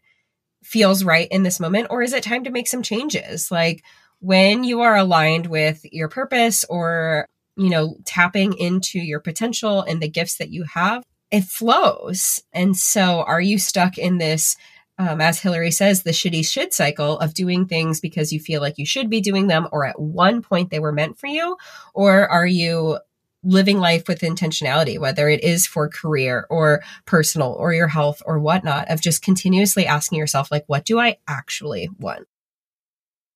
feels 0.65 1.05
right 1.05 1.29
in 1.31 1.43
this 1.43 1.61
moment, 1.61 1.89
or 1.91 2.03
is 2.03 2.13
it 2.13 2.25
time 2.25 2.45
to 2.45 2.51
make 2.51 2.67
some 2.67 2.83
changes? 2.83 3.51
Like 3.51 3.85
when 4.21 4.65
you 4.65 4.81
are 4.81 4.97
aligned 4.97 5.47
with 5.47 5.81
your 5.93 6.09
purpose 6.09 6.65
or, 6.69 7.27
you 7.57 7.71
know, 7.71 7.97
tapping 8.05 8.55
into 8.55 8.99
your 8.99 9.21
potential 9.21 9.83
and 9.83 10.01
the 10.01 10.09
gifts 10.09 10.39
that 10.39 10.51
you 10.51 10.65
have, 10.65 11.05
it 11.31 11.45
flows. 11.45 12.43
And 12.53 12.77
so 12.77 13.23
are 13.23 13.41
you 13.41 13.59
stuck 13.59 13.99
in 13.99 14.19
this? 14.19 14.57
Um, 14.99 15.21
as 15.21 15.41
Hilary 15.41 15.71
says, 15.71 16.03
the 16.03 16.11
shitty 16.11 16.51
should 16.51 16.73
cycle 16.73 17.19
of 17.19 17.35
doing 17.35 17.67
things 17.67 18.01
because 18.01 18.33
you 18.33 18.41
feel 18.41 18.63
like 18.63 18.79
you 18.79 18.87
should 18.87 19.11
be 19.11 19.21
doing 19.21 19.47
them, 19.47 19.69
or 19.71 19.85
at 19.85 20.01
one 20.01 20.41
point 20.41 20.71
they 20.71 20.81
were 20.81 20.93
meant 20.93 21.19
for 21.19 21.27
you? 21.27 21.57
Or 21.93 22.27
are 22.29 22.47
you 22.47 22.99
living 23.43 23.79
life 23.79 24.09
with 24.09 24.21
intentionality, 24.21 24.99
whether 24.99 25.29
it 25.29 25.45
is 25.45 25.67
for 25.67 25.89
career 25.89 26.47
or 26.51 26.83
personal 27.05 27.53
or 27.53 27.73
your 27.73 27.89
health 27.89 28.23
or 28.27 28.39
whatnot, 28.39 28.91
of 28.91 29.01
just 29.01 29.23
continuously 29.23 29.87
asking 29.87 30.19
yourself, 30.19 30.51
like, 30.51 30.65
what 30.67 30.85
do 30.85 30.99
I 30.99 31.17
actually 31.29 31.89
want? 31.99 32.27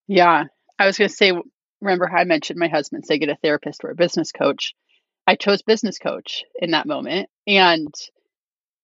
Yeah. 0.09 0.45
I 0.79 0.87
was 0.87 0.99
going 0.99 1.09
to 1.09 1.15
say, 1.15 1.33
remember 1.81 2.07
how 2.07 2.19
I 2.19 2.25
mentioned 2.25 2.59
my 2.59 2.69
husband 2.69 3.07
say 3.07 3.19
get 3.19 3.29
a 3.29 3.37
therapist 3.37 3.85
or 3.85 3.91
a 3.91 3.95
business 3.95 4.33
coach? 4.33 4.75
I 5.27 5.37
chose 5.37 5.63
business 5.63 5.99
coach 5.99 6.45
in 6.61 6.73
that 6.73 6.87
moment. 6.87 7.29
And, 7.47 7.95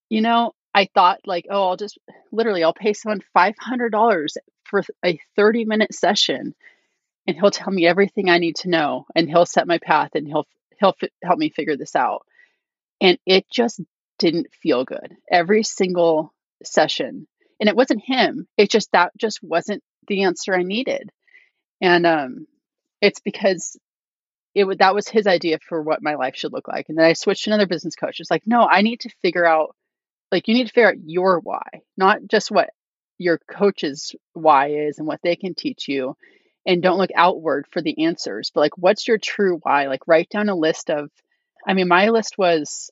you 0.09 0.21
know, 0.21 0.53
I 0.73 0.87
thought 0.93 1.21
like, 1.25 1.47
oh, 1.49 1.69
I'll 1.69 1.77
just 1.77 1.97
literally, 2.31 2.63
I'll 2.63 2.73
pay 2.73 2.93
someone 2.93 3.21
$500 3.35 4.29
for 4.63 4.83
a 5.03 5.19
30 5.35 5.65
minute 5.65 5.93
session 5.93 6.53
and 7.25 7.35
he'll 7.35 7.51
tell 7.51 7.73
me 7.73 7.85
everything 7.85 8.29
I 8.29 8.37
need 8.37 8.57
to 8.57 8.69
know 8.69 9.05
and 9.15 9.27
he'll 9.27 9.45
set 9.45 9.67
my 9.67 9.79
path 9.79 10.11
and 10.13 10.27
he'll 10.27 10.47
he'll 10.79 10.95
f- 11.01 11.09
help 11.23 11.39
me 11.39 11.49
figure 11.49 11.77
this 11.77 11.95
out. 11.95 12.25
And 13.01 13.17
it 13.25 13.45
just 13.51 13.81
didn't 14.19 14.47
feel 14.61 14.83
good. 14.83 15.15
Every 15.31 15.63
single 15.63 16.33
session. 16.63 17.27
And 17.59 17.69
it 17.69 17.75
wasn't 17.75 18.03
him. 18.03 18.47
It 18.57 18.69
just 18.71 18.91
that 18.91 19.11
just 19.17 19.41
wasn't 19.41 19.83
the 20.07 20.23
answer 20.23 20.53
I 20.53 20.63
needed. 20.63 21.11
And 21.81 22.05
um 22.05 22.47
it's 23.01 23.19
because 23.19 23.77
it 24.55 24.63
would 24.63 24.79
that 24.79 24.95
was 24.95 25.07
his 25.07 25.27
idea 25.27 25.59
for 25.67 25.81
what 25.81 26.01
my 26.01 26.15
life 26.15 26.35
should 26.35 26.53
look 26.53 26.67
like. 26.67 26.89
And 26.89 26.97
then 26.97 27.05
I 27.05 27.13
switched 27.13 27.43
to 27.43 27.51
another 27.51 27.67
business 27.67 27.95
coach. 27.95 28.19
It's 28.19 28.31
like, 28.31 28.47
no, 28.47 28.67
I 28.67 28.81
need 28.81 29.01
to 29.01 29.09
figure 29.21 29.45
out 29.45 29.75
like 30.31 30.47
you 30.47 30.55
need 30.55 30.67
to 30.67 30.73
figure 30.73 30.89
out 30.89 31.03
your 31.05 31.39
why, 31.39 31.67
not 31.95 32.19
just 32.27 32.51
what 32.51 32.69
your 33.17 33.39
coach's 33.49 34.15
why 34.33 34.69
is 34.69 34.99
and 34.99 35.07
what 35.07 35.19
they 35.23 35.35
can 35.35 35.53
teach 35.55 35.87
you 35.87 36.15
and 36.67 36.83
don't 36.83 36.99
look 36.99 37.09
outward 37.15 37.65
for 37.71 37.81
the 37.81 38.05
answers 38.05 38.51
but 38.53 38.59
like 38.59 38.77
what's 38.77 39.07
your 39.07 39.17
true 39.17 39.59
why? 39.63 39.87
Like 39.87 40.07
write 40.07 40.29
down 40.29 40.49
a 40.49 40.55
list 40.55 40.91
of 40.91 41.09
i 41.65 41.73
mean 41.73 41.87
my 41.87 42.09
list 42.09 42.37
was 42.37 42.91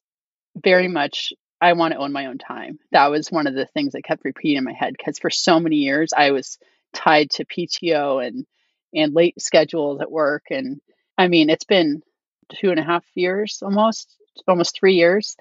very 0.55 0.87
much 0.87 1.33
i 1.61 1.73
want 1.73 1.93
to 1.93 1.99
own 1.99 2.11
my 2.11 2.27
own 2.27 2.37
time. 2.37 2.79
That 2.91 3.11
was 3.11 3.31
one 3.31 3.47
of 3.47 3.53
the 3.53 3.67
things 3.67 3.93
that 3.93 4.03
kept 4.03 4.25
repeating 4.25 4.57
in 4.57 4.63
my 4.63 4.73
head 4.73 4.95
because 4.97 5.19
for 5.19 5.29
so 5.29 5.59
many 5.59 5.77
years 5.77 6.11
i 6.15 6.31
was 6.31 6.57
tied 6.93 7.29
to 7.31 7.45
pto 7.45 8.25
and 8.25 8.45
and 8.93 9.13
late 9.13 9.39
schedules 9.41 9.99
at 10.01 10.11
work 10.11 10.45
and 10.49 10.79
i 11.17 11.27
mean 11.27 11.49
it's 11.49 11.65
been 11.65 12.01
two 12.49 12.71
and 12.71 12.79
a 12.79 12.83
half 12.83 13.03
years 13.15 13.59
almost 13.61 14.15
almost 14.47 14.77
three 14.79 14.93
years 14.95 15.35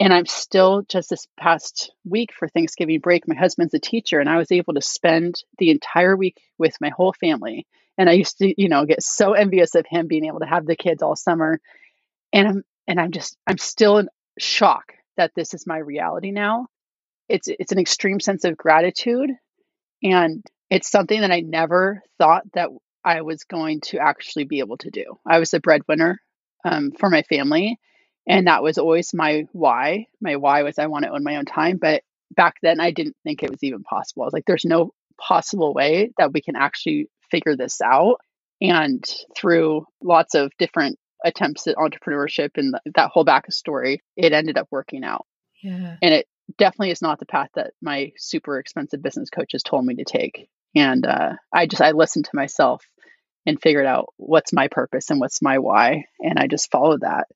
and 0.00 0.12
I'm 0.12 0.26
still 0.26 0.82
just 0.88 1.10
this 1.10 1.26
past 1.38 1.92
week 2.04 2.30
for 2.32 2.48
Thanksgiving 2.48 3.00
break. 3.00 3.26
My 3.26 3.34
husband's 3.34 3.74
a 3.74 3.80
teacher, 3.80 4.20
and 4.20 4.28
I 4.28 4.36
was 4.36 4.52
able 4.52 4.74
to 4.74 4.80
spend 4.80 5.42
the 5.58 5.70
entire 5.70 6.16
week 6.16 6.36
with 6.56 6.74
my 6.80 6.90
whole 6.90 7.12
family. 7.12 7.66
And 7.96 8.08
I 8.08 8.12
used 8.12 8.38
to, 8.38 8.54
you 8.60 8.68
know, 8.68 8.84
get 8.84 9.02
so 9.02 9.32
envious 9.32 9.74
of 9.74 9.86
him 9.88 10.06
being 10.06 10.26
able 10.26 10.38
to 10.38 10.46
have 10.46 10.66
the 10.66 10.76
kids 10.76 11.02
all 11.02 11.16
summer. 11.16 11.60
And 12.32 12.48
I'm 12.48 12.62
and 12.86 13.00
I'm 13.00 13.10
just 13.10 13.36
I'm 13.46 13.58
still 13.58 13.98
in 13.98 14.08
shock 14.38 14.92
that 15.16 15.32
this 15.34 15.52
is 15.52 15.66
my 15.66 15.78
reality 15.78 16.30
now. 16.30 16.68
It's 17.28 17.48
it's 17.48 17.72
an 17.72 17.80
extreme 17.80 18.20
sense 18.20 18.44
of 18.44 18.56
gratitude, 18.56 19.30
and 20.02 20.44
it's 20.70 20.90
something 20.90 21.22
that 21.22 21.32
I 21.32 21.40
never 21.40 22.02
thought 22.18 22.44
that 22.54 22.68
I 23.04 23.22
was 23.22 23.42
going 23.44 23.80
to 23.86 23.98
actually 23.98 24.44
be 24.44 24.60
able 24.60 24.76
to 24.78 24.90
do. 24.90 25.18
I 25.26 25.40
was 25.40 25.54
a 25.54 25.60
breadwinner 25.60 26.20
um, 26.64 26.92
for 26.92 27.10
my 27.10 27.22
family 27.22 27.78
and 28.28 28.46
that 28.46 28.62
was 28.62 28.78
always 28.78 29.14
my 29.14 29.46
why. 29.52 30.06
My 30.20 30.36
why 30.36 30.62
was 30.62 30.78
I 30.78 30.86
want 30.86 31.04
to 31.04 31.10
own 31.10 31.24
my 31.24 31.36
own 31.36 31.46
time. 31.46 31.78
But 31.80 32.02
back 32.30 32.56
then, 32.62 32.78
I 32.78 32.90
didn't 32.90 33.16
think 33.24 33.42
it 33.42 33.50
was 33.50 33.62
even 33.62 33.82
possible. 33.82 34.22
I 34.22 34.26
was 34.26 34.32
like, 34.34 34.44
there's 34.46 34.64
no 34.64 34.92
possible 35.18 35.74
way 35.74 36.10
that 36.18 36.32
we 36.32 36.40
can 36.40 36.54
actually 36.54 37.08
figure 37.30 37.56
this 37.56 37.80
out. 37.80 38.16
And 38.60 39.04
through 39.36 39.86
lots 40.02 40.34
of 40.34 40.52
different 40.58 40.98
attempts 41.24 41.66
at 41.66 41.76
entrepreneurship 41.76 42.50
and 42.56 42.74
that 42.94 43.10
whole 43.10 43.24
backstory, 43.24 43.98
it 44.16 44.32
ended 44.32 44.58
up 44.58 44.68
working 44.70 45.04
out. 45.04 45.26
Yeah. 45.62 45.96
And 46.02 46.14
it 46.14 46.26
definitely 46.56 46.90
is 46.90 47.02
not 47.02 47.18
the 47.18 47.26
path 47.26 47.48
that 47.54 47.72
my 47.82 48.12
super 48.16 48.58
expensive 48.58 49.02
business 49.02 49.30
coaches 49.30 49.62
told 49.62 49.84
me 49.84 49.96
to 49.96 50.04
take. 50.04 50.48
And 50.74 51.06
uh, 51.06 51.32
I 51.52 51.66
just, 51.66 51.82
I 51.82 51.92
listened 51.92 52.26
to 52.26 52.36
myself 52.36 52.84
and 53.46 53.60
figured 53.60 53.86
out 53.86 54.12
what's 54.16 54.52
my 54.52 54.68
purpose 54.68 55.10
and 55.10 55.18
what's 55.18 55.40
my 55.40 55.58
why. 55.58 56.04
And 56.20 56.38
I 56.38 56.46
just 56.46 56.70
followed 56.70 57.00
that. 57.00 57.26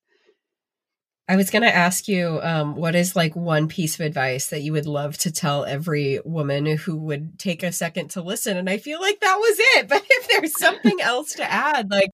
I 1.28 1.36
was 1.36 1.50
going 1.50 1.62
to 1.62 1.74
ask 1.74 2.08
you, 2.08 2.40
um, 2.42 2.74
what 2.74 2.94
is 2.94 3.14
like 3.14 3.36
one 3.36 3.68
piece 3.68 3.94
of 3.94 4.04
advice 4.04 4.48
that 4.48 4.62
you 4.62 4.72
would 4.72 4.86
love 4.86 5.16
to 5.18 5.30
tell 5.30 5.64
every 5.64 6.20
woman 6.24 6.66
who 6.66 6.96
would 6.96 7.38
take 7.38 7.62
a 7.62 7.72
second 7.72 8.08
to 8.10 8.22
listen? 8.22 8.56
And 8.56 8.68
I 8.68 8.78
feel 8.78 9.00
like 9.00 9.20
that 9.20 9.36
was 9.36 9.56
it. 9.76 9.88
But 9.92 10.02
if 10.08 10.28
there's 10.28 10.58
something 10.58 11.00
else 11.00 11.34
to 11.34 11.50
add, 11.50 11.90
like, 11.90 12.10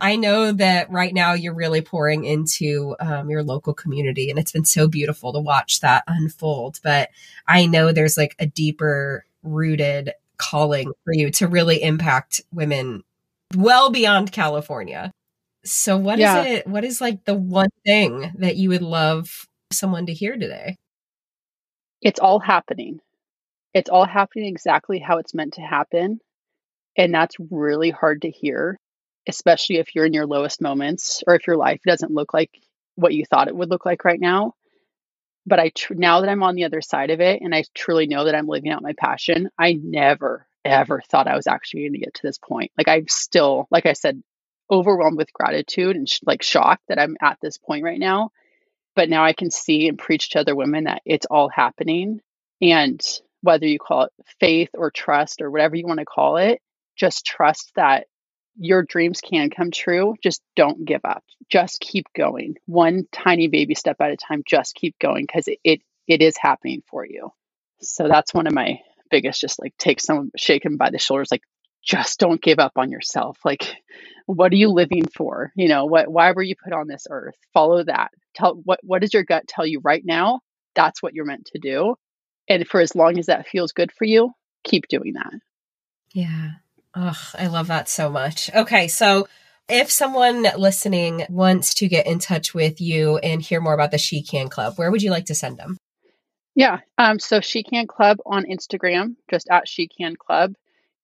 I 0.00 0.16
know 0.16 0.52
that 0.52 0.90
right 0.90 1.12
now 1.12 1.34
you're 1.34 1.54
really 1.54 1.82
pouring 1.82 2.24
into 2.24 2.96
um, 3.00 3.28
your 3.28 3.42
local 3.42 3.74
community, 3.74 4.30
and 4.30 4.38
it's 4.38 4.52
been 4.52 4.64
so 4.64 4.88
beautiful 4.88 5.32
to 5.32 5.40
watch 5.40 5.80
that 5.80 6.04
unfold. 6.06 6.80
But 6.82 7.10
I 7.46 7.66
know 7.66 7.92
there's 7.92 8.16
like 8.16 8.34
a 8.38 8.46
deeper 8.46 9.26
rooted 9.42 10.12
calling 10.38 10.90
for 11.04 11.12
you 11.12 11.30
to 11.30 11.46
really 11.46 11.82
impact 11.82 12.40
women 12.52 13.04
well 13.54 13.90
beyond 13.90 14.32
California. 14.32 15.12
So 15.64 15.96
what 15.96 16.18
yeah. 16.18 16.40
is 16.40 16.46
it 16.46 16.66
what 16.66 16.84
is 16.84 17.00
like 17.00 17.24
the 17.24 17.34
one 17.34 17.68
thing 17.84 18.32
that 18.38 18.56
you 18.56 18.70
would 18.70 18.82
love 18.82 19.46
someone 19.72 20.06
to 20.06 20.14
hear 20.14 20.36
today? 20.36 20.78
It's 22.00 22.20
all 22.20 22.40
happening. 22.40 23.00
It's 23.74 23.90
all 23.90 24.06
happening 24.06 24.46
exactly 24.46 24.98
how 24.98 25.18
it's 25.18 25.34
meant 25.34 25.54
to 25.54 25.60
happen. 25.60 26.20
And 26.96 27.14
that's 27.14 27.36
really 27.50 27.90
hard 27.90 28.22
to 28.22 28.30
hear, 28.30 28.78
especially 29.28 29.76
if 29.76 29.94
you're 29.94 30.06
in 30.06 30.14
your 30.14 30.26
lowest 30.26 30.60
moments 30.60 31.22
or 31.26 31.34
if 31.34 31.46
your 31.46 31.56
life 31.56 31.80
doesn't 31.86 32.12
look 32.12 32.34
like 32.34 32.50
what 32.96 33.14
you 33.14 33.24
thought 33.24 33.48
it 33.48 33.56
would 33.56 33.70
look 33.70 33.86
like 33.86 34.04
right 34.04 34.20
now. 34.20 34.54
But 35.46 35.60
I 35.60 35.70
tr- 35.70 35.94
now 35.94 36.20
that 36.20 36.30
I'm 36.30 36.42
on 36.42 36.54
the 36.54 36.64
other 36.64 36.80
side 36.80 37.10
of 37.10 37.20
it 37.20 37.42
and 37.42 37.54
I 37.54 37.64
truly 37.74 38.06
know 38.06 38.24
that 38.24 38.34
I'm 38.34 38.46
living 38.48 38.70
out 38.70 38.82
my 38.82 38.94
passion, 38.94 39.50
I 39.58 39.74
never 39.74 40.46
ever 40.64 41.02
thought 41.08 41.26
I 41.26 41.36
was 41.36 41.46
actually 41.46 41.82
going 41.82 41.92
to 41.94 41.98
get 42.00 42.14
to 42.14 42.22
this 42.22 42.38
point. 42.38 42.70
Like 42.76 42.88
I'm 42.88 43.08
still, 43.08 43.66
like 43.70 43.86
I 43.86 43.94
said, 43.94 44.22
overwhelmed 44.70 45.18
with 45.18 45.32
gratitude 45.32 45.96
and 45.96 46.08
sh- 46.08 46.20
like 46.26 46.42
shocked 46.42 46.84
that 46.88 46.98
I'm 47.00 47.16
at 47.22 47.38
this 47.42 47.58
point 47.58 47.84
right 47.84 47.98
now. 47.98 48.30
But 48.96 49.08
now 49.10 49.24
I 49.24 49.32
can 49.32 49.50
see 49.50 49.88
and 49.88 49.98
preach 49.98 50.30
to 50.30 50.40
other 50.40 50.56
women 50.56 50.84
that 50.84 51.02
it's 51.06 51.26
all 51.26 51.48
happening. 51.48 52.20
And 52.62 53.00
whether 53.42 53.66
you 53.66 53.78
call 53.78 54.04
it 54.04 54.12
faith 54.40 54.70
or 54.74 54.90
trust 54.90 55.42
or 55.42 55.50
whatever 55.50 55.76
you 55.76 55.86
want 55.86 56.00
to 56.00 56.06
call 56.06 56.36
it, 56.38 56.60
just 56.96 57.26
trust 57.26 57.72
that 57.76 58.06
your 58.58 58.82
dreams 58.82 59.20
can 59.20 59.50
come 59.50 59.70
true. 59.70 60.16
Just 60.22 60.42
don't 60.56 60.84
give 60.84 61.02
up. 61.04 61.24
Just 61.50 61.80
keep 61.80 62.06
going. 62.16 62.56
One 62.66 63.06
tiny 63.12 63.48
baby 63.48 63.74
step 63.74 63.96
at 64.00 64.12
a 64.12 64.16
time. 64.16 64.42
Just 64.46 64.74
keep 64.74 64.98
going 64.98 65.24
because 65.26 65.48
it, 65.48 65.58
it 65.64 65.80
it 66.08 66.22
is 66.22 66.36
happening 66.36 66.82
for 66.90 67.06
you. 67.06 67.30
So 67.80 68.08
that's 68.08 68.34
one 68.34 68.46
of 68.46 68.52
my 68.54 68.80
biggest 69.10 69.40
just 69.40 69.60
like 69.60 69.74
take 69.78 70.00
some 70.00 70.30
shake 70.36 70.62
them 70.62 70.76
by 70.76 70.90
the 70.90 70.98
shoulders 70.98 71.30
like 71.32 71.42
just 71.82 72.20
don't 72.20 72.42
give 72.42 72.58
up 72.58 72.72
on 72.76 72.90
yourself. 72.90 73.38
Like, 73.44 73.76
what 74.26 74.52
are 74.52 74.56
you 74.56 74.68
living 74.68 75.06
for? 75.06 75.52
You 75.56 75.68
know, 75.68 75.86
what 75.86 76.08
why 76.08 76.32
were 76.32 76.42
you 76.42 76.54
put 76.62 76.72
on 76.72 76.86
this 76.88 77.06
earth? 77.10 77.36
Follow 77.52 77.82
that. 77.84 78.10
Tell 78.34 78.54
what 78.64 78.80
what 78.82 79.00
does 79.00 79.14
your 79.14 79.24
gut 79.24 79.48
tell 79.48 79.66
you 79.66 79.80
right 79.82 80.04
now? 80.04 80.40
That's 80.74 81.02
what 81.02 81.14
you're 81.14 81.24
meant 81.24 81.46
to 81.52 81.58
do. 81.58 81.96
And 82.48 82.66
for 82.66 82.80
as 82.80 82.94
long 82.94 83.18
as 83.18 83.26
that 83.26 83.46
feels 83.46 83.72
good 83.72 83.92
for 83.92 84.04
you, 84.04 84.32
keep 84.64 84.88
doing 84.88 85.14
that. 85.14 85.32
Yeah. 86.12 86.52
Oh, 86.94 87.18
I 87.38 87.46
love 87.46 87.68
that 87.68 87.88
so 87.88 88.10
much. 88.10 88.52
Okay, 88.52 88.88
so 88.88 89.28
if 89.68 89.90
someone 89.90 90.44
listening 90.56 91.24
wants 91.28 91.74
to 91.74 91.88
get 91.88 92.06
in 92.06 92.18
touch 92.18 92.52
with 92.52 92.80
you 92.80 93.18
and 93.18 93.40
hear 93.40 93.60
more 93.60 93.74
about 93.74 93.92
the 93.92 93.98
She 93.98 94.22
Can 94.22 94.48
Club, 94.48 94.74
where 94.76 94.90
would 94.90 95.02
you 95.02 95.10
like 95.12 95.26
to 95.26 95.34
send 95.34 95.58
them? 95.58 95.76
Yeah. 96.56 96.78
Um, 96.98 97.20
so 97.20 97.40
She 97.40 97.62
Can 97.62 97.86
Club 97.86 98.18
on 98.26 98.44
Instagram, 98.44 99.14
just 99.30 99.48
at 99.48 99.68
She 99.68 99.86
Can 99.86 100.16
Club. 100.16 100.54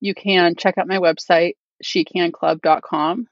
You 0.00 0.14
can 0.14 0.54
check 0.56 0.78
out 0.78 0.88
my 0.88 0.98
website, 0.98 1.54
shecanclub.com. 1.85 3.26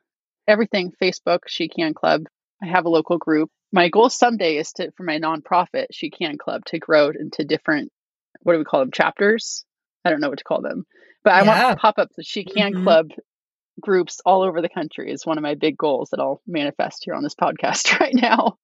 Everything 0.46 0.92
Facebook, 1.02 1.40
She 1.46 1.68
Can 1.68 1.94
Club. 1.94 2.24
I 2.62 2.66
have 2.66 2.84
a 2.84 2.90
local 2.90 3.18
group. 3.18 3.50
My 3.72 3.88
goal 3.88 4.10
someday 4.10 4.56
is 4.56 4.72
to 4.74 4.92
for 4.92 5.02
my 5.02 5.18
nonprofit, 5.18 5.86
She 5.92 6.10
Can 6.10 6.38
Club, 6.38 6.64
to 6.66 6.78
grow 6.78 7.10
into 7.10 7.44
different 7.44 7.90
what 8.42 8.52
do 8.52 8.58
we 8.58 8.64
call 8.64 8.80
them? 8.80 8.90
Chapters? 8.92 9.64
I 10.04 10.10
don't 10.10 10.20
know 10.20 10.28
what 10.28 10.38
to 10.38 10.44
call 10.44 10.60
them. 10.60 10.84
But 11.22 11.32
I 11.32 11.42
want 11.42 11.76
to 11.76 11.80
pop 11.80 11.98
up 11.98 12.10
the 12.16 12.22
She 12.22 12.44
Can 12.44 12.74
mm-hmm. 12.74 12.84
Club 12.84 13.08
groups 13.80 14.20
all 14.24 14.42
over 14.42 14.60
the 14.60 14.68
country 14.68 15.10
is 15.10 15.26
one 15.26 15.38
of 15.38 15.42
my 15.42 15.54
big 15.54 15.76
goals 15.76 16.10
that 16.10 16.20
I'll 16.20 16.40
manifest 16.46 17.02
here 17.04 17.14
on 17.14 17.22
this 17.22 17.34
podcast 17.34 17.98
right 18.00 18.14
now. 18.14 18.58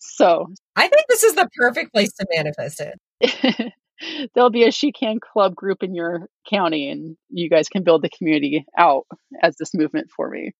So 0.00 0.46
I 0.76 0.88
think 0.88 1.06
this 1.08 1.22
is 1.22 1.34
the 1.34 1.48
perfect 1.56 1.92
place 1.92 2.12
to 2.14 2.26
manifest 2.34 2.80
it. 2.80 3.72
There'll 4.34 4.50
be 4.50 4.64
a 4.64 4.72
She 4.72 4.92
Can 4.92 5.20
Club 5.20 5.54
group 5.54 5.82
in 5.82 5.94
your 5.94 6.28
county, 6.48 6.88
and 6.90 7.16
you 7.28 7.48
guys 7.48 7.68
can 7.68 7.82
build 7.82 8.02
the 8.02 8.10
community 8.10 8.66
out 8.76 9.06
as 9.42 9.56
this 9.56 9.74
movement 9.74 10.10
for 10.14 10.28
me. 10.28 10.52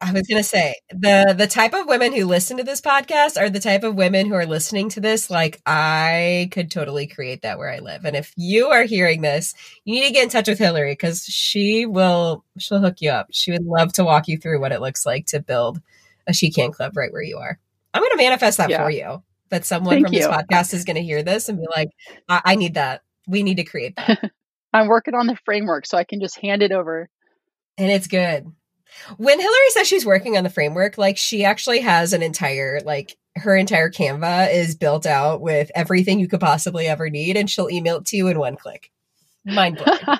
I 0.00 0.12
was 0.12 0.26
going 0.26 0.42
to 0.42 0.48
say 0.48 0.74
the 0.90 1.34
the 1.36 1.46
type 1.46 1.72
of 1.72 1.86
women 1.86 2.12
who 2.12 2.26
listen 2.26 2.58
to 2.58 2.64
this 2.64 2.80
podcast 2.80 3.40
are 3.40 3.48
the 3.48 3.60
type 3.60 3.84
of 3.84 3.94
women 3.94 4.26
who 4.26 4.34
are 4.34 4.44
listening 4.44 4.90
to 4.90 5.00
this 5.00 5.30
like 5.30 5.62
I 5.64 6.48
could 6.52 6.70
totally 6.70 7.06
create 7.06 7.42
that 7.42 7.58
where 7.58 7.70
I 7.70 7.78
live. 7.78 8.04
And 8.04 8.14
if 8.14 8.32
you 8.36 8.66
are 8.66 8.82
hearing 8.82 9.22
this, 9.22 9.54
you 9.84 9.94
need 9.94 10.08
to 10.08 10.12
get 10.12 10.24
in 10.24 10.28
touch 10.28 10.48
with 10.48 10.58
Hilary 10.58 10.94
cuz 10.94 11.24
she 11.24 11.86
will 11.86 12.44
she'll 12.58 12.80
hook 12.80 13.00
you 13.00 13.10
up. 13.10 13.28
She 13.30 13.52
would 13.52 13.64
love 13.64 13.94
to 13.94 14.04
walk 14.04 14.28
you 14.28 14.36
through 14.36 14.60
what 14.60 14.72
it 14.72 14.82
looks 14.82 15.06
like 15.06 15.26
to 15.26 15.40
build 15.40 15.80
a 16.26 16.34
She 16.34 16.50
Can 16.50 16.72
club 16.72 16.96
right 16.96 17.12
where 17.12 17.22
you 17.22 17.38
are. 17.38 17.58
I'm 17.94 18.02
going 18.02 18.10
to 18.10 18.22
manifest 18.22 18.58
that 18.58 18.70
yeah. 18.70 18.82
for 18.82 18.90
you. 18.90 19.22
That 19.50 19.64
someone 19.64 19.96
Thank 19.96 20.06
from 20.06 20.14
you. 20.14 20.20
this 20.20 20.28
podcast 20.28 20.74
is 20.74 20.84
going 20.84 20.96
to 20.96 21.02
hear 21.02 21.22
this 21.22 21.48
and 21.48 21.58
be 21.58 21.66
like, 21.70 21.90
I-, 22.28 22.42
I 22.44 22.54
need 22.56 22.74
that. 22.74 23.02
We 23.26 23.42
need 23.42 23.56
to 23.58 23.64
create 23.64 23.96
that. 23.96 24.30
I'm 24.72 24.88
working 24.88 25.14
on 25.14 25.26
the 25.26 25.36
framework 25.44 25.86
so 25.86 25.96
I 25.96 26.04
can 26.04 26.20
just 26.20 26.38
hand 26.40 26.62
it 26.62 26.72
over. 26.72 27.08
And 27.78 27.90
it's 27.90 28.06
good. 28.06 28.50
When 29.16 29.38
Hilary 29.38 29.70
says 29.70 29.86
she's 29.86 30.06
working 30.06 30.36
on 30.36 30.44
the 30.44 30.50
framework, 30.50 30.98
like 30.98 31.16
she 31.16 31.44
actually 31.44 31.80
has 31.80 32.12
an 32.12 32.22
entire 32.22 32.80
like 32.84 33.16
her 33.36 33.56
entire 33.56 33.90
Canva 33.90 34.52
is 34.52 34.76
built 34.76 35.06
out 35.06 35.40
with 35.40 35.70
everything 35.74 36.20
you 36.20 36.28
could 36.28 36.40
possibly 36.40 36.86
ever 36.86 37.10
need, 37.10 37.36
and 37.36 37.50
she'll 37.50 37.70
email 37.70 37.96
it 37.96 38.06
to 38.06 38.16
you 38.16 38.28
in 38.28 38.38
one 38.38 38.56
click. 38.56 38.90
Mind 39.44 39.78
blowing. 39.78 39.98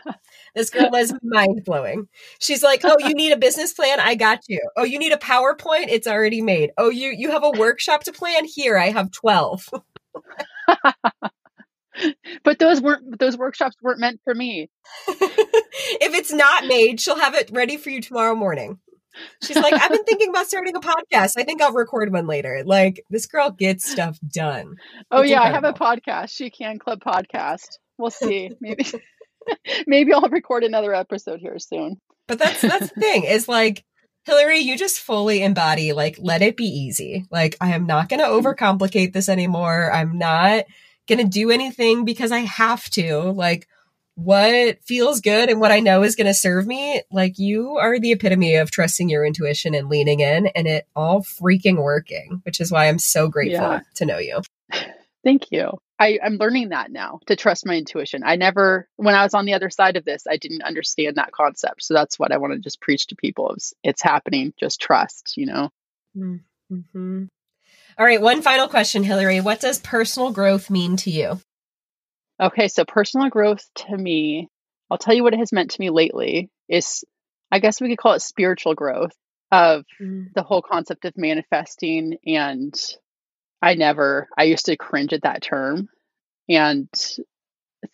this 0.55 0.71
girl 0.71 0.95
is 0.95 1.13
mind 1.23 1.65
blowing. 1.65 2.09
She's 2.39 2.63
like, 2.63 2.83
"Oh, 2.85 2.97
you 2.99 3.15
need 3.15 3.33
a 3.33 3.37
business 3.37 3.73
plan? 3.73 4.01
I 4.01 4.15
got 4.15 4.41
you. 4.49 4.61
Oh, 4.77 4.85
you 4.85 4.99
need 4.99 5.13
a 5.13 5.17
PowerPoint? 5.17 5.87
It's 5.89 6.07
already 6.07 6.43
made. 6.43 6.71
Oh, 6.79 6.91
you 6.91 7.11
you 7.11 7.31
have 7.31 7.45
a 7.45 7.51
workshop 7.51 8.05
to 8.05 8.13
plan? 8.13 8.45
Here, 8.45 8.79
I 8.79 8.91
have 8.91 9.11
12. 9.11 9.69
but 12.45 12.59
those 12.59 12.81
weren't 12.81 13.19
those 13.19 13.37
workshops 13.37 13.77
weren't 13.83 14.01
meant 14.01 14.21
for 14.25 14.35
me. 14.35 14.71
if 15.09 16.15
it's 16.15 16.33
not 16.33 16.67
made, 16.67 17.01
she'll 17.01 17.19
have 17.19 17.35
it 17.35 17.51
ready 17.53 17.77
for 17.77 17.91
you 17.91 18.01
tomorrow 18.01 18.35
morning. 18.35 18.79
She's 19.43 19.57
like, 19.57 19.75
I've 19.75 19.91
been 19.91 20.05
thinking 20.05 20.31
about 20.31 20.47
starting 20.47 20.75
a 20.75 20.81
podcast. 20.81 21.35
I 21.37 21.45
think 21.45 21.63
I'll 21.63 21.73
record 21.73 22.13
one 22.13 22.27
later. 22.27 22.63
Like 22.65 23.05
this 23.11 23.27
girl 23.27 23.51
gets 23.51 23.89
stuff 23.89 24.19
done. 24.27 24.77
Oh 25.11 25.23
it's 25.23 25.31
yeah, 25.31 25.47
incredible. 25.47 25.85
I 25.85 25.89
have 25.89 25.99
a 25.99 26.01
podcast. 26.01 26.31
She 26.31 26.51
can 26.51 26.79
club 26.79 27.01
podcast. 27.01 27.79
We'll 27.97 28.11
see. 28.11 28.51
Maybe 28.61 28.85
maybe 29.87 30.13
I'll 30.13 30.29
record 30.29 30.65
another 30.65 30.95
episode 30.95 31.41
here 31.41 31.59
soon. 31.59 32.01
But 32.27 32.39
that's 32.39 32.61
that's 32.61 32.93
the 32.93 33.01
thing. 33.01 33.25
Is 33.25 33.49
like 33.49 33.85
Hilary, 34.25 34.61
you 34.61 34.79
just 34.79 35.01
fully 35.01 35.43
embody 35.43 35.93
like 35.93 36.17
let 36.21 36.43
it 36.43 36.57
be 36.57 36.65
easy. 36.65 37.27
Like 37.31 37.57
I 37.61 37.75
am 37.75 37.87
not 37.87 38.09
going 38.09 38.21
to 38.21 38.27
mm-hmm. 38.27 38.47
overcomplicate 38.47 39.13
this 39.13 39.29
anymore. 39.29 39.93
I'm 39.93 40.19
not 40.19 40.65
going 41.07 41.19
to 41.19 41.25
do 41.25 41.51
anything 41.51 42.05
because 42.05 42.33
I 42.33 42.41
have 42.41 42.89
to. 42.91 43.33
Like, 43.33 43.69
what 44.17 44.79
feels 44.85 45.21
good 45.21 45.49
and 45.51 45.61
what 45.61 45.73
I 45.73 45.81
know 45.81 46.03
is 46.03 46.15
going 46.15 46.29
to 46.29 46.35
serve 46.35 46.67
me, 46.67 47.03
like, 47.11 47.39
you 47.39 47.77
are 47.77 47.99
the 47.99 48.13
epitome 48.13 48.55
of 48.57 48.71
trusting 48.71 49.09
your 49.09 49.27
intuition 49.27 49.75
and 49.75 49.89
leaning 49.89 50.21
in 50.21 50.47
and 50.49 50.67
it 50.67 50.87
all 50.95 51.23
freaking 51.23 51.83
working, 51.83 52.41
which 52.45 52.61
is 52.61 52.71
why 52.71 52.87
I'm 52.87 52.99
so 52.99 53.29
grateful 53.29 53.61
yeah. 53.61 53.81
to 53.97 54.07
know 54.07 54.19
you. 54.19 54.41
Thank 55.25 55.51
you. 55.51 55.79
I, 55.99 56.19
I'm 56.25 56.37
learning 56.37 56.71
that 56.71 56.91
now 56.91 57.21
to 57.27 57.37
trust 57.37 57.67
my 57.67 57.77
intuition. 57.77 58.23
I 58.25 58.37
never, 58.37 58.89
when 58.97 59.15
I 59.15 59.23
was 59.23 59.35
on 59.35 59.45
the 59.45 59.55
other 59.55 59.71
side 59.71 59.97
of 59.97 60.05
this, 60.05 60.25
I 60.29 60.37
didn't 60.37 60.63
understand 60.63 61.17
that 61.17 61.31
concept. 61.31 61.85
So 61.85 61.95
that's 61.95 62.19
what 62.19 62.33
I 62.33 62.39
want 62.39 62.53
to 62.53 62.59
just 62.59 62.81
preach 62.81 63.07
to 63.09 63.17
people: 63.17 63.55
is 63.57 63.75
it's 63.85 64.03
happening. 64.03 64.53
Just 64.59 64.81
trust. 64.81 65.35
You 65.37 65.47
know. 65.47 65.71
Mm-hmm. 66.17 67.25
All 67.97 68.05
right, 68.05 68.21
one 68.21 68.43
final 68.43 68.67
question, 68.67 69.05
Hilary. 69.05 69.41
What 69.41 69.61
does 69.61 69.79
personal 69.79 70.33
growth 70.33 70.69
mean 70.69 70.97
to 70.99 71.11
you? 71.11 71.41
Okay, 72.43 72.67
so 72.67 72.85
personal 72.85 73.29
growth 73.29 73.65
to 73.87 73.97
me, 73.97 74.49
I'll 74.91 74.99
tell 74.99 75.15
you 75.15 75.23
what 75.23 75.35
it 75.35 75.39
has 75.39 75.53
meant 75.53 75.71
to 75.73 75.81
me 75.81 75.91
lately 75.91 76.51
is 76.69 77.05
I 77.53 77.61
guess 77.61 77.81
we 77.81 77.89
could 77.89 77.99
call 77.99 78.15
it 78.15 78.23
spiritual 78.23 78.75
growth 78.75 79.13
of 79.53 79.85
mm. 80.01 80.33
the 80.35 80.43
whole 80.43 80.63
concept 80.63 81.05
of 81.05 81.17
manifesting 81.17 82.17
and 82.27 82.75
I 83.65 83.75
never 83.75 84.29
I 84.37 84.45
used 84.45 84.67
to 84.67 84.77
cringe 84.77 85.13
at 85.13 85.23
that 85.23 85.43
term 85.43 85.89
and 86.49 86.89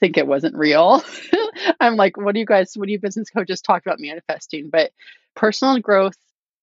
think 0.00 0.16
it 0.16 0.26
wasn't 0.26 0.56
real. 0.56 1.02
I'm 1.80 1.96
like, 1.96 2.16
what 2.16 2.34
do 2.34 2.40
you 2.40 2.46
guys, 2.46 2.72
what 2.74 2.86
do 2.86 2.92
you 2.92 3.00
business 3.00 3.30
coaches 3.30 3.60
talk 3.60 3.84
about 3.84 4.00
manifesting? 4.00 4.70
But 4.70 4.92
personal 5.34 5.78
growth 5.78 6.16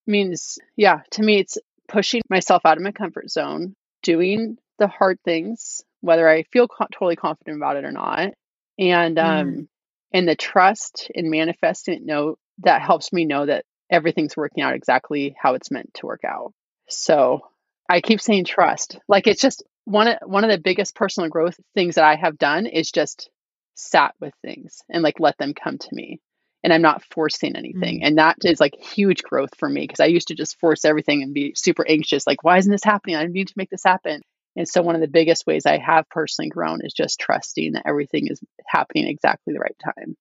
means, 0.06 0.58
yeah, 0.76 1.00
to 1.12 1.22
me, 1.22 1.38
it's 1.38 1.58
pushing 1.86 2.22
myself 2.28 2.62
out 2.64 2.76
of 2.76 2.82
my 2.82 2.92
comfort 2.92 3.30
zone, 3.30 3.74
doing 4.02 4.58
the 4.78 4.88
hard 4.88 5.18
things, 5.24 5.82
whether 6.00 6.28
I 6.28 6.44
feel 6.44 6.68
co- 6.68 6.86
totally 6.92 7.16
confident 7.16 7.56
about 7.56 7.76
it 7.76 7.84
or 7.84 7.92
not, 7.92 8.30
and 8.78 9.16
mm. 9.16 9.24
um, 9.24 9.68
and 10.12 10.28
the 10.28 10.36
trust 10.36 11.10
in 11.14 11.30
manifesting 11.30 11.94
it. 11.94 12.04
Know 12.04 12.36
that 12.58 12.82
helps 12.82 13.12
me 13.12 13.24
know 13.24 13.46
that 13.46 13.64
everything's 13.90 14.36
working 14.36 14.62
out 14.62 14.74
exactly 14.74 15.34
how 15.40 15.54
it's 15.54 15.70
meant 15.70 15.94
to 15.94 16.06
work 16.06 16.22
out. 16.24 16.52
So 16.88 17.42
I 17.88 18.00
keep 18.00 18.20
saying 18.20 18.44
trust. 18.44 18.98
Like 19.08 19.26
it's 19.26 19.40
just 19.40 19.62
one 19.84 20.08
of 20.08 20.18
one 20.24 20.44
of 20.44 20.50
the 20.50 20.58
biggest 20.58 20.94
personal 20.94 21.30
growth 21.30 21.58
things 21.74 21.94
that 21.94 22.04
I 22.04 22.16
have 22.16 22.38
done 22.38 22.66
is 22.66 22.90
just 22.90 23.30
sat 23.74 24.14
with 24.20 24.34
things 24.42 24.82
and 24.90 25.02
like 25.02 25.20
let 25.20 25.38
them 25.38 25.54
come 25.54 25.78
to 25.78 25.88
me 25.92 26.20
and 26.64 26.72
I'm 26.72 26.82
not 26.82 27.04
forcing 27.04 27.56
anything. 27.56 27.98
Mm-hmm. 27.98 28.06
And 28.06 28.18
that 28.18 28.36
is 28.44 28.60
like 28.60 28.74
huge 28.76 29.22
growth 29.22 29.56
for 29.56 29.68
me 29.68 29.82
because 29.82 30.00
I 30.00 30.06
used 30.06 30.28
to 30.28 30.34
just 30.34 30.58
force 30.58 30.84
everything 30.84 31.22
and 31.22 31.32
be 31.32 31.54
super 31.56 31.88
anxious 31.88 32.26
like, 32.26 32.42
why 32.42 32.58
isn't 32.58 32.70
this 32.70 32.84
happening? 32.84 33.16
I 33.16 33.24
need 33.26 33.48
to 33.48 33.54
make 33.56 33.70
this 33.70 33.84
happen. 33.84 34.22
And 34.56 34.68
so, 34.68 34.82
one 34.82 34.96
of 34.96 35.00
the 35.00 35.08
biggest 35.08 35.46
ways 35.46 35.66
I 35.66 35.78
have 35.78 36.08
personally 36.08 36.48
grown 36.48 36.80
is 36.82 36.92
just 36.92 37.20
trusting 37.20 37.72
that 37.72 37.84
everything 37.86 38.26
is 38.26 38.40
happening 38.66 39.06
exactly 39.06 39.54
the 39.54 39.60
right 39.60 39.76
time. 39.84 40.16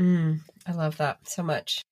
Mm, 0.00 0.40
I 0.66 0.72
love 0.72 0.96
that 0.96 1.28
so 1.28 1.42
much. 1.42 1.82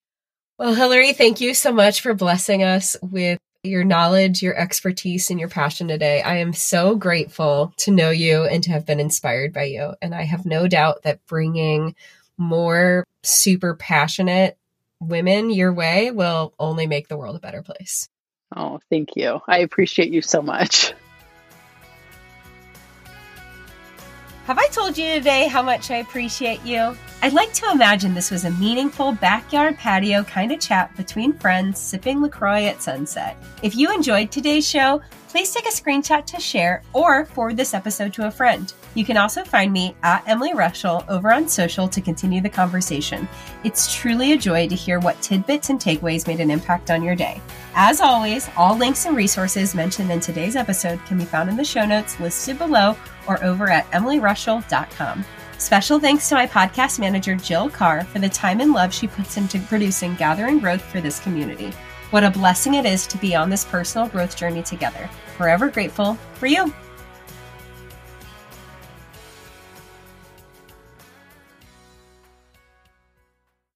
Well, 0.58 0.74
Hilary, 0.74 1.12
thank 1.12 1.42
you 1.42 1.52
so 1.52 1.72
much 1.72 2.00
for 2.00 2.14
blessing 2.14 2.62
us 2.62 2.96
with 3.02 3.38
your 3.66 3.84
knowledge, 3.84 4.42
your 4.42 4.56
expertise, 4.56 5.30
and 5.30 5.38
your 5.38 5.48
passion 5.48 5.88
today. 5.88 6.22
I 6.22 6.36
am 6.36 6.52
so 6.52 6.96
grateful 6.96 7.72
to 7.78 7.90
know 7.90 8.10
you 8.10 8.44
and 8.44 8.62
to 8.64 8.70
have 8.70 8.86
been 8.86 9.00
inspired 9.00 9.52
by 9.52 9.64
you. 9.64 9.94
And 10.00 10.14
I 10.14 10.22
have 10.22 10.46
no 10.46 10.68
doubt 10.68 11.02
that 11.02 11.24
bringing 11.26 11.94
more 12.38 13.04
super 13.22 13.74
passionate 13.74 14.58
women 15.00 15.50
your 15.50 15.72
way 15.72 16.10
will 16.10 16.54
only 16.58 16.86
make 16.86 17.08
the 17.08 17.16
world 17.16 17.36
a 17.36 17.40
better 17.40 17.62
place. 17.62 18.08
Oh, 18.54 18.80
thank 18.90 19.16
you. 19.16 19.40
I 19.46 19.58
appreciate 19.58 20.12
you 20.12 20.22
so 20.22 20.40
much. 20.42 20.92
Have 24.46 24.58
I 24.58 24.68
told 24.68 24.96
you 24.96 25.12
today 25.14 25.48
how 25.48 25.60
much 25.60 25.90
I 25.90 25.96
appreciate 25.96 26.64
you? 26.64 26.96
I'd 27.20 27.32
like 27.32 27.52
to 27.54 27.68
imagine 27.72 28.14
this 28.14 28.30
was 28.30 28.44
a 28.44 28.50
meaningful 28.52 29.10
backyard 29.10 29.76
patio 29.76 30.22
kind 30.22 30.52
of 30.52 30.60
chat 30.60 30.96
between 30.96 31.32
friends 31.32 31.80
sipping 31.80 32.22
LaCroix 32.22 32.66
at 32.66 32.80
sunset. 32.80 33.36
If 33.64 33.74
you 33.74 33.92
enjoyed 33.92 34.30
today's 34.30 34.64
show, 34.64 35.02
please 35.30 35.52
take 35.52 35.66
a 35.66 35.70
screenshot 35.70 36.26
to 36.26 36.38
share 36.38 36.84
or 36.92 37.24
forward 37.24 37.56
this 37.56 37.74
episode 37.74 38.12
to 38.14 38.28
a 38.28 38.30
friend. 38.30 38.72
You 38.94 39.04
can 39.04 39.16
also 39.16 39.42
find 39.42 39.72
me 39.72 39.96
at 40.04 40.22
Emily 40.28 40.54
Rushell 40.54 41.04
over 41.08 41.32
on 41.32 41.48
social 41.48 41.88
to 41.88 42.00
continue 42.00 42.40
the 42.40 42.48
conversation. 42.48 43.28
It's 43.64 43.92
truly 43.92 44.30
a 44.30 44.38
joy 44.38 44.68
to 44.68 44.76
hear 44.76 45.00
what 45.00 45.20
tidbits 45.20 45.70
and 45.70 45.80
takeaways 45.80 46.28
made 46.28 46.38
an 46.38 46.52
impact 46.52 46.92
on 46.92 47.02
your 47.02 47.16
day. 47.16 47.42
As 47.74 48.00
always, 48.00 48.48
all 48.56 48.76
links 48.76 49.06
and 49.06 49.16
resources 49.16 49.74
mentioned 49.74 50.12
in 50.12 50.20
today's 50.20 50.54
episode 50.54 51.04
can 51.04 51.18
be 51.18 51.24
found 51.24 51.50
in 51.50 51.56
the 51.56 51.64
show 51.64 51.84
notes 51.84 52.20
listed 52.20 52.58
below 52.58 52.96
or 53.28 53.42
over 53.44 53.70
at 53.70 53.90
emilyrushell.com. 53.90 55.24
Special 55.58 55.98
thanks 55.98 56.28
to 56.28 56.34
my 56.34 56.46
podcast 56.46 56.98
manager, 56.98 57.34
Jill 57.34 57.70
Carr, 57.70 58.04
for 58.04 58.18
the 58.18 58.28
time 58.28 58.60
and 58.60 58.72
love 58.72 58.92
she 58.92 59.06
puts 59.06 59.36
into 59.36 59.58
producing 59.60 60.14
Gathering 60.14 60.58
Growth 60.58 60.82
for 60.82 61.00
this 61.00 61.18
community. 61.20 61.72
What 62.10 62.24
a 62.24 62.30
blessing 62.30 62.74
it 62.74 62.84
is 62.84 63.06
to 63.08 63.18
be 63.18 63.34
on 63.34 63.50
this 63.50 63.64
personal 63.64 64.08
growth 64.08 64.36
journey 64.36 64.62
together. 64.62 65.08
Forever 65.36 65.68
grateful 65.68 66.14
for 66.34 66.46
you. 66.46 66.72